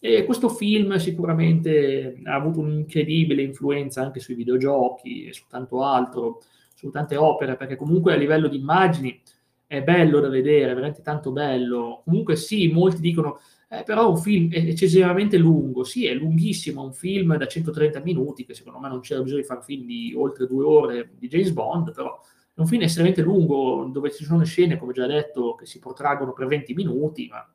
E 0.00 0.24
questo 0.24 0.48
film 0.48 0.96
sicuramente 0.96 2.20
ha 2.24 2.34
avuto 2.34 2.58
un'incredibile 2.58 3.42
influenza 3.42 4.02
anche 4.02 4.18
sui 4.18 4.34
videogiochi 4.34 5.26
e 5.26 5.32
su 5.32 5.44
tanto 5.48 5.84
altro, 5.84 6.40
su 6.84 6.90
tante 6.90 7.16
opere, 7.16 7.56
perché 7.56 7.76
comunque 7.76 8.12
a 8.12 8.16
livello 8.16 8.46
di 8.46 8.58
immagini 8.58 9.20
è 9.66 9.82
bello 9.82 10.20
da 10.20 10.28
vedere, 10.28 10.70
è 10.70 10.74
veramente 10.74 11.00
tanto 11.02 11.32
bello. 11.32 12.02
Comunque 12.04 12.36
sì, 12.36 12.68
molti 12.68 13.00
dicono, 13.00 13.40
eh, 13.68 13.82
però 13.84 14.10
un 14.10 14.18
film 14.18 14.52
è 14.52 14.58
eccessivamente 14.58 15.38
lungo. 15.38 15.84
Sì, 15.84 16.06
è 16.06 16.14
lunghissimo, 16.14 16.82
un 16.82 16.92
film 16.92 17.36
da 17.36 17.46
130 17.46 18.00
minuti, 18.00 18.44
che 18.44 18.54
secondo 18.54 18.78
me 18.78 18.88
non 18.88 19.00
c'era 19.00 19.22
bisogno 19.22 19.40
di 19.40 19.46
fare 19.46 19.62
film 19.62 19.86
di 19.86 20.14
oltre 20.14 20.46
due 20.46 20.64
ore 20.64 21.10
di 21.18 21.28
James 21.28 21.50
Bond, 21.52 21.92
però 21.92 22.20
è 22.54 22.60
un 22.60 22.66
film 22.66 22.82
estremamente 22.82 23.22
lungo, 23.22 23.88
dove 23.90 24.12
ci 24.12 24.24
sono 24.24 24.44
scene, 24.44 24.76
come 24.76 24.92
già 24.92 25.06
detto, 25.06 25.54
che 25.54 25.64
si 25.64 25.78
protraggono 25.78 26.34
per 26.34 26.46
20 26.46 26.74
minuti, 26.74 27.28
ma 27.30 27.50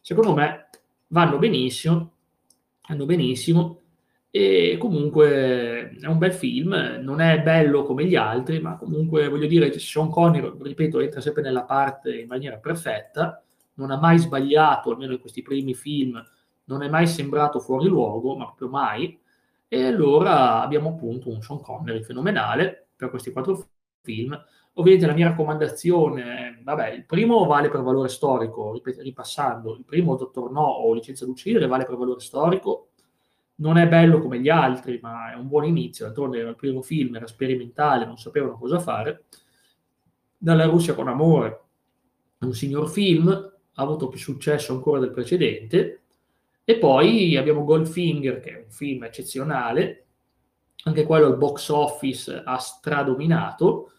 secondo 0.00 0.34
me 0.34 0.68
vanno 1.08 1.38
benissimo, 1.38 2.12
vanno 2.88 3.06
benissimo 3.06 3.81
e 4.34 4.78
comunque 4.80 5.90
è 6.00 6.06
un 6.06 6.16
bel 6.16 6.32
film, 6.32 6.74
non 7.02 7.20
è 7.20 7.42
bello 7.42 7.82
come 7.82 8.06
gli 8.06 8.16
altri, 8.16 8.60
ma 8.60 8.78
comunque 8.78 9.28
voglio 9.28 9.46
dire, 9.46 9.78
Sean 9.78 10.08
Connery, 10.08 10.54
ripeto, 10.58 11.00
entra 11.00 11.20
sempre 11.20 11.42
nella 11.42 11.64
parte 11.64 12.20
in 12.20 12.28
maniera 12.28 12.56
perfetta, 12.56 13.42
non 13.74 13.90
ha 13.90 13.98
mai 13.98 14.16
sbagliato, 14.18 14.90
almeno 14.90 15.12
in 15.12 15.20
questi 15.20 15.42
primi 15.42 15.74
film, 15.74 16.18
non 16.64 16.82
è 16.82 16.88
mai 16.88 17.06
sembrato 17.06 17.60
fuori 17.60 17.88
luogo, 17.88 18.34
ma 18.34 18.46
proprio 18.46 18.70
mai, 18.70 19.20
e 19.68 19.84
allora 19.84 20.62
abbiamo 20.62 20.88
appunto 20.88 21.28
un 21.28 21.42
Sean 21.42 21.60
Connery 21.60 22.02
fenomenale 22.02 22.88
per 22.96 23.10
questi 23.10 23.32
quattro 23.32 23.66
film, 24.00 24.34
Ovviamente 24.76 25.06
la 25.06 25.12
mia 25.12 25.28
raccomandazione, 25.28 26.60
vabbè, 26.62 26.92
il 26.92 27.04
primo 27.04 27.44
vale 27.44 27.68
per 27.68 27.82
valore 27.82 28.08
storico, 28.08 28.80
ripassando, 28.82 29.74
il 29.76 29.84
primo 29.84 30.16
Dottor 30.16 30.50
No 30.50 30.62
o 30.62 30.94
Licenza 30.94 31.26
d'uccidere 31.26 31.66
vale 31.66 31.84
per 31.84 31.96
valore 31.96 32.20
storico, 32.20 32.91
non 33.62 33.78
è 33.78 33.86
bello 33.86 34.18
come 34.18 34.40
gli 34.40 34.48
altri, 34.48 34.98
ma 35.00 35.32
è 35.32 35.36
un 35.36 35.46
buon 35.46 35.64
inizio, 35.64 36.04
d'altronde 36.04 36.40
era 36.40 36.50
il 36.50 36.56
primo 36.56 36.82
film, 36.82 37.14
era 37.14 37.28
sperimentale, 37.28 38.04
non 38.04 38.18
sapevano 38.18 38.58
cosa 38.58 38.80
fare. 38.80 39.26
Dalla 40.36 40.64
Russia 40.64 40.94
con 40.94 41.06
amore, 41.06 41.60
un 42.40 42.54
signor 42.54 42.90
film, 42.90 43.28
ha 43.28 43.82
avuto 43.82 44.08
più 44.08 44.18
successo 44.18 44.72
ancora 44.72 44.98
del 44.98 45.12
precedente, 45.12 46.02
e 46.64 46.76
poi 46.76 47.36
abbiamo 47.36 47.64
Goldfinger, 47.64 48.40
che 48.40 48.50
è 48.50 48.62
un 48.64 48.70
film 48.70 49.04
eccezionale, 49.04 50.06
anche 50.84 51.04
quello 51.04 51.28
il 51.28 51.36
box 51.36 51.68
office 51.68 52.42
ha 52.44 52.58
stradominato, 52.58 53.91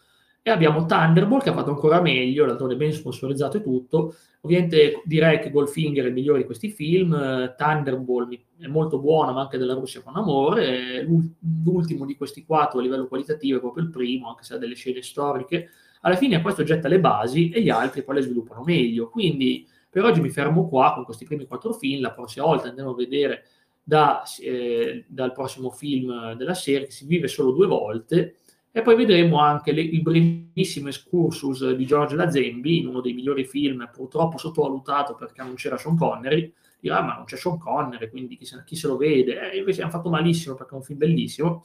e 0.46 0.50
abbiamo 0.50 0.84
Thunderbolt 0.84 1.42
che 1.42 1.48
ha 1.48 1.54
fatto 1.54 1.70
ancora 1.70 2.02
meglio, 2.02 2.44
l'attore 2.44 2.76
ben 2.76 2.92
sponsorizzato 2.92 3.56
e 3.56 3.62
tutto. 3.62 4.14
Ovviamente 4.42 5.00
direi 5.06 5.40
che 5.40 5.50
Goldfinger 5.50 6.04
è 6.04 6.08
il 6.08 6.12
migliore 6.12 6.40
di 6.40 6.44
questi 6.44 6.68
film, 6.68 7.54
Thunderbolt 7.56 8.38
è 8.58 8.66
molto 8.66 8.98
buono, 8.98 9.32
ma 9.32 9.40
anche 9.40 9.56
della 9.56 9.72
Russia 9.72 10.02
con 10.02 10.14
amore. 10.16 11.02
L'ultimo 11.02 12.04
di 12.04 12.14
questi 12.14 12.44
quattro 12.44 12.78
a 12.78 12.82
livello 12.82 13.06
qualitativo 13.06 13.56
è 13.56 13.60
proprio 13.60 13.84
il 13.84 13.90
primo, 13.90 14.28
anche 14.28 14.44
se 14.44 14.52
ha 14.52 14.58
delle 14.58 14.74
scene 14.74 15.00
storiche. 15.00 15.70
Alla 16.02 16.16
fine 16.16 16.42
questo 16.42 16.62
getta 16.62 16.88
le 16.88 17.00
basi 17.00 17.48
e 17.48 17.62
gli 17.62 17.70
altri 17.70 18.04
poi 18.04 18.16
le 18.16 18.20
sviluppano 18.20 18.64
meglio. 18.64 19.08
Quindi 19.08 19.66
per 19.88 20.04
oggi 20.04 20.20
mi 20.20 20.28
fermo 20.28 20.68
qua 20.68 20.92
con 20.92 21.06
questi 21.06 21.24
primi 21.24 21.46
quattro 21.46 21.72
film, 21.72 22.02
la 22.02 22.12
prossima 22.12 22.44
volta 22.44 22.68
andremo 22.68 22.90
a 22.90 22.94
vedere 22.94 23.44
da, 23.82 24.22
eh, 24.42 25.06
dal 25.08 25.32
prossimo 25.32 25.70
film 25.70 26.34
della 26.34 26.52
serie 26.52 26.84
che 26.84 26.92
si 26.92 27.06
vive 27.06 27.28
solo 27.28 27.52
due 27.52 27.66
volte 27.66 28.40
e 28.76 28.82
poi 28.82 28.96
vedremo 28.96 29.38
anche 29.38 29.70
le, 29.70 29.82
il 29.82 30.02
brevissimo 30.02 30.88
excursus 30.88 31.70
di 31.74 31.86
George 31.86 32.16
Lazenby, 32.16 32.80
in 32.80 32.88
uno 32.88 33.00
dei 33.00 33.12
migliori 33.12 33.44
film, 33.44 33.88
purtroppo 33.92 34.36
sottovalutato 34.36 35.14
perché 35.14 35.44
non 35.44 35.54
c'era 35.54 35.78
Sean 35.78 35.96
Connery. 35.96 36.52
Dirà, 36.80 37.00
ma 37.00 37.14
non 37.14 37.24
c'è 37.24 37.36
Sean 37.36 37.56
Connery, 37.56 38.10
quindi 38.10 38.36
chi 38.36 38.44
se, 38.44 38.64
chi 38.66 38.74
se 38.74 38.88
lo 38.88 38.96
vede? 38.96 39.52
Eh, 39.52 39.58
invece 39.58 39.82
hanno 39.82 39.92
fatto 39.92 40.10
malissimo 40.10 40.56
perché 40.56 40.72
è 40.72 40.76
un 40.76 40.82
film 40.82 40.98
bellissimo. 40.98 41.62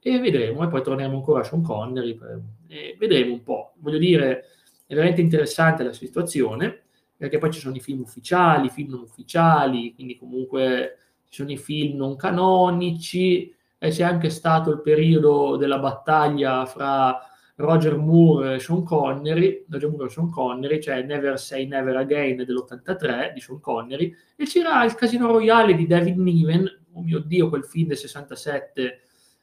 E 0.00 0.18
vedremo, 0.18 0.62
e 0.62 0.68
poi 0.68 0.82
torneremo 0.82 1.16
ancora 1.16 1.40
a 1.40 1.44
Sean 1.44 1.62
Connery. 1.62 2.14
Per, 2.14 2.42
e 2.68 2.94
vedremo 2.98 3.32
un 3.32 3.42
po'. 3.42 3.72
Voglio 3.78 3.96
dire, 3.98 4.44
è 4.86 4.92
veramente 4.92 5.22
interessante 5.22 5.82
la 5.82 5.94
situazione. 5.94 6.82
perché 7.16 7.38
poi 7.38 7.52
ci 7.52 7.60
sono 7.60 7.74
i 7.74 7.80
film 7.80 8.00
ufficiali, 8.00 8.66
i 8.66 8.70
film 8.70 8.90
non 8.90 9.00
ufficiali, 9.00 9.94
quindi 9.94 10.16
comunque 10.16 10.96
ci 11.28 11.36
sono 11.42 11.50
i 11.52 11.58
film 11.58 11.96
non 11.96 12.16
canonici, 12.16 13.54
e 13.82 13.88
c'è 13.88 14.02
anche 14.02 14.28
stato 14.28 14.70
il 14.70 14.82
periodo 14.82 15.56
della 15.56 15.78
battaglia 15.78 16.66
fra 16.66 17.18
Roger 17.54 17.96
Moore 17.96 18.56
e 18.56 18.58
Sean 18.58 18.84
Connery, 18.84 19.64
Roger 19.70 19.88
Moore 19.88 20.06
e 20.06 20.10
Sean 20.10 20.30
Connery, 20.30 20.82
cioè 20.82 21.02
Never 21.02 21.38
Say 21.38 21.66
Never 21.66 21.96
Again 21.96 22.44
dell'83 22.44 23.32
di 23.32 23.40
Sean 23.40 23.58
Connery, 23.58 24.14
e 24.36 24.44
c'era 24.44 24.84
il 24.84 24.94
Casino 24.94 25.28
Royale 25.28 25.74
di 25.74 25.86
David 25.86 26.18
Niven, 26.18 26.82
oh 26.92 27.00
mio 27.02 27.20
Dio, 27.20 27.48
quel 27.48 27.64
film 27.64 27.88
del 27.88 27.96
67 27.96 29.00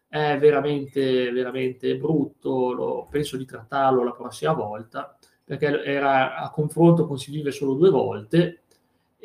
è 0.08 0.38
veramente, 0.38 1.32
veramente 1.32 1.97
brutto, 1.97 2.73
lo, 2.73 3.08
penso 3.10 3.38
di 3.38 3.45
trattarlo 3.45 4.04
la 4.04 4.13
prossima 4.13 4.54
volta, 4.54 5.17
perché 5.43 5.84
era 5.84 6.36
a 6.36 6.52
confronto 6.52 7.08
con 7.08 7.17
Si 7.17 7.32
vive 7.32 7.50
solo 7.50 7.73
due 7.73 7.89
volte, 7.89 8.65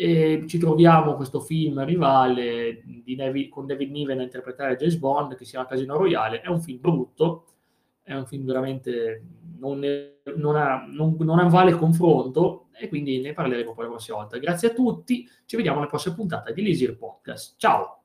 e 0.03 0.47
ci 0.49 0.59
troviamo 0.59 1.15
questo 1.15 1.38
film 1.38 1.85
rivale 1.85 2.83
David, 3.05 3.49
con 3.51 3.67
David 3.67 3.93
Niven 3.93 4.19
a 4.19 4.25
interpretare 4.25 4.75
James 4.75 4.97
Bond, 4.97 5.37
che 5.37 5.45
si 5.45 5.53
chiama 5.53 5.69
Casino 5.69 5.97
Royale, 5.97 6.41
è 6.41 6.49
un 6.49 6.61
film 6.61 6.81
brutto, 6.81 7.47
è 8.03 8.12
un 8.12 8.27
film 8.27 8.45
veramente 8.45 9.23
non, 9.61 9.85
è, 9.85 10.15
non, 10.35 10.57
ha, 10.57 10.85
non, 10.88 11.17
non 11.21 11.49
vale 11.49 11.77
confronto 11.77 12.67
e 12.73 12.88
quindi 12.88 13.21
ne 13.21 13.33
parleremo 13.33 13.75
poi 13.75 13.85
la 13.85 13.91
prossima 13.91 14.17
volta. 14.17 14.38
Grazie 14.38 14.71
a 14.71 14.75
tutti, 14.75 15.25
ci 15.47 15.55
vediamo 15.55 15.79
alla 15.79 15.87
prossima 15.87 16.17
puntata 16.17 16.51
di 16.51 16.62
Lisir 16.62 16.97
Podcast. 16.97 17.55
Ciao! 17.57 18.02